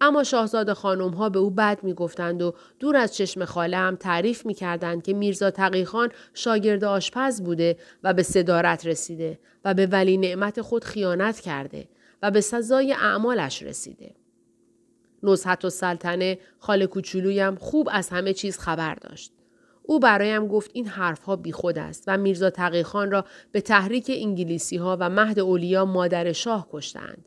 اما 0.01 0.25
شاهزاده 0.25 0.75
خانم 0.75 1.11
ها 1.11 1.29
به 1.29 1.39
او 1.39 1.51
بد 1.51 1.79
می 1.83 1.95
گفتند 1.95 2.43
و 2.43 2.55
دور 2.79 2.97
از 2.97 3.17
چشم 3.17 3.45
خاله 3.45 3.77
هم 3.77 3.97
تعریف 3.97 4.47
می 4.47 4.55
کردند 4.55 5.03
که 5.03 5.15
میرزا 5.15 5.51
تقیخان 5.51 6.11
شاگرد 6.35 6.85
آشپز 6.85 7.43
بوده 7.43 7.77
و 8.03 8.15
به 8.15 8.23
صدارت 8.23 8.87
رسیده 8.87 9.39
و 9.65 9.75
به 9.75 9.87
ولی 9.87 10.17
نعمت 10.17 10.61
خود 10.61 10.85
خیانت 10.85 11.41
کرده 11.41 11.89
و 12.23 12.31
به 12.31 12.41
سزای 12.41 12.93
اعمالش 12.93 13.63
رسیده. 13.63 14.15
نزحت 15.23 15.65
و 15.65 15.71
سلطنه 15.71 16.39
خاله 16.59 16.87
کوچولویم 16.87 17.57
خوب 17.57 17.89
از 17.93 18.09
همه 18.09 18.33
چیز 18.33 18.59
خبر 18.59 18.95
داشت. 18.95 19.33
او 19.83 20.01
برایم 20.01 20.49
گفت 20.49 20.71
این 20.75 20.87
حرفها 20.87 21.37
بیخود 21.37 21.79
است 21.79 22.05
و 22.07 22.17
میرزا 22.17 22.51
تقیخان 22.51 23.11
را 23.11 23.25
به 23.53 23.61
تحریک 23.61 24.11
انگلیسی 24.15 24.77
ها 24.77 24.97
و 25.01 25.11
مهد 25.11 25.39
اولیا 25.39 25.85
مادر 25.85 26.33
شاه 26.33 26.69
کشتند. 26.73 27.25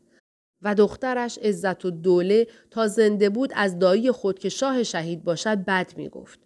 و 0.62 0.74
دخترش 0.74 1.38
عزت 1.38 1.84
و 1.84 1.90
دوله 1.90 2.46
تا 2.70 2.86
زنده 2.86 3.28
بود 3.28 3.52
از 3.54 3.78
دایی 3.78 4.10
خود 4.10 4.38
که 4.38 4.48
شاه 4.48 4.82
شهید 4.82 5.24
باشد 5.24 5.58
بد 5.64 5.92
می 5.96 6.08
گفت. 6.08 6.40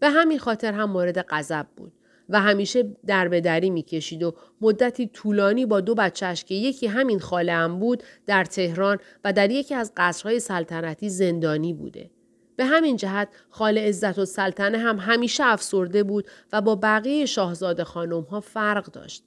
به 0.00 0.10
همین 0.10 0.38
خاطر 0.38 0.72
هم 0.72 0.90
مورد 0.90 1.22
غضب 1.28 1.66
بود 1.76 1.92
و 2.28 2.40
همیشه 2.40 2.96
در 3.06 3.28
به 3.28 3.40
دری 3.40 3.70
می 3.70 3.82
کشید 3.82 4.22
و 4.22 4.34
مدتی 4.60 5.06
طولانی 5.06 5.66
با 5.66 5.80
دو 5.80 5.94
بچهش 5.94 6.44
که 6.44 6.54
یکی 6.54 6.86
همین 6.86 7.18
خاله 7.18 7.52
هم 7.52 7.78
بود 7.78 8.02
در 8.26 8.44
تهران 8.44 8.98
و 9.24 9.32
در 9.32 9.50
یکی 9.50 9.74
از 9.74 9.92
قصرهای 9.96 10.40
سلطنتی 10.40 11.08
زندانی 11.08 11.74
بوده. 11.74 12.10
به 12.56 12.64
همین 12.64 12.96
جهت 12.96 13.28
خال 13.50 13.78
عزت 13.78 14.18
و 14.18 14.24
سلطنه 14.24 14.78
هم 14.78 14.98
همیشه 14.98 15.44
افسرده 15.44 16.02
بود 16.02 16.26
و 16.52 16.60
با 16.60 16.74
بقیه 16.74 17.26
شاهزاده 17.26 17.84
خانم 17.84 18.22
ها 18.22 18.40
فرق 18.40 18.84
داشت. 18.84 19.24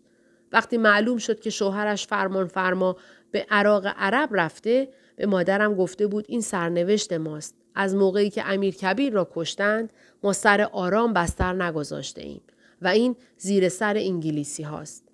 وقتی 0.51 0.77
معلوم 0.77 1.17
شد 1.17 1.39
که 1.39 1.49
شوهرش 1.49 2.07
فرمان 2.07 2.47
فرما 2.47 2.97
به 3.33 3.45
عراق 3.49 3.87
عرب 3.97 4.29
رفته 4.31 4.89
به 5.15 5.25
مادرم 5.25 5.75
گفته 5.75 6.07
بود 6.07 6.25
این 6.27 6.41
سرنوشت 6.41 7.13
ماست. 7.13 7.55
از 7.75 7.95
موقعی 7.95 8.29
که 8.29 8.43
امیر 8.45 8.75
کبیر 8.75 9.13
را 9.13 9.29
کشتند 9.33 9.93
ما 10.23 10.33
سر 10.33 10.61
آرام 10.61 11.13
بستر 11.13 11.53
نگذاشته 11.53 12.21
ایم 12.21 12.41
و 12.81 12.87
این 12.87 13.15
زیر 13.37 13.69
سر 13.69 13.97
انگلیسی 13.97 14.63
هاست. 14.63 15.09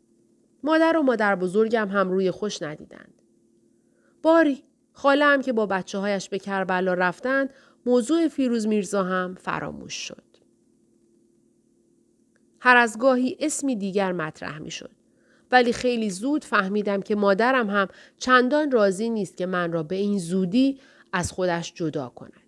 مادر 0.63 0.97
و 0.97 1.01
مادر 1.01 1.35
بزرگم 1.35 1.87
هم 1.87 2.11
روی 2.11 2.31
خوش 2.31 2.61
ندیدند. 2.61 3.13
باری 4.21 4.63
خاله 4.93 5.25
هم 5.25 5.41
که 5.41 5.53
با 5.53 5.65
بچه 5.65 5.97
هایش 5.97 6.29
به 6.29 6.39
کربلا 6.39 6.93
رفتند 6.93 7.53
موضوع 7.85 8.27
فیروز 8.27 8.67
میرزا 8.67 9.03
هم 9.03 9.35
فراموش 9.35 9.93
شد. 9.93 10.23
هر 12.59 12.77
از 12.77 12.97
گاهی 12.97 13.37
اسمی 13.39 13.75
دیگر 13.75 14.11
مطرح 14.11 14.59
می 14.59 14.71
شد. 14.71 14.98
ولی 15.51 15.73
خیلی 15.73 16.09
زود 16.09 16.45
فهمیدم 16.45 17.01
که 17.01 17.15
مادرم 17.15 17.69
هم 17.69 17.87
چندان 18.17 18.71
راضی 18.71 19.09
نیست 19.09 19.37
که 19.37 19.45
من 19.45 19.71
را 19.71 19.83
به 19.83 19.95
این 19.95 20.19
زودی 20.19 20.79
از 21.13 21.31
خودش 21.31 21.73
جدا 21.73 22.09
کند. 22.09 22.38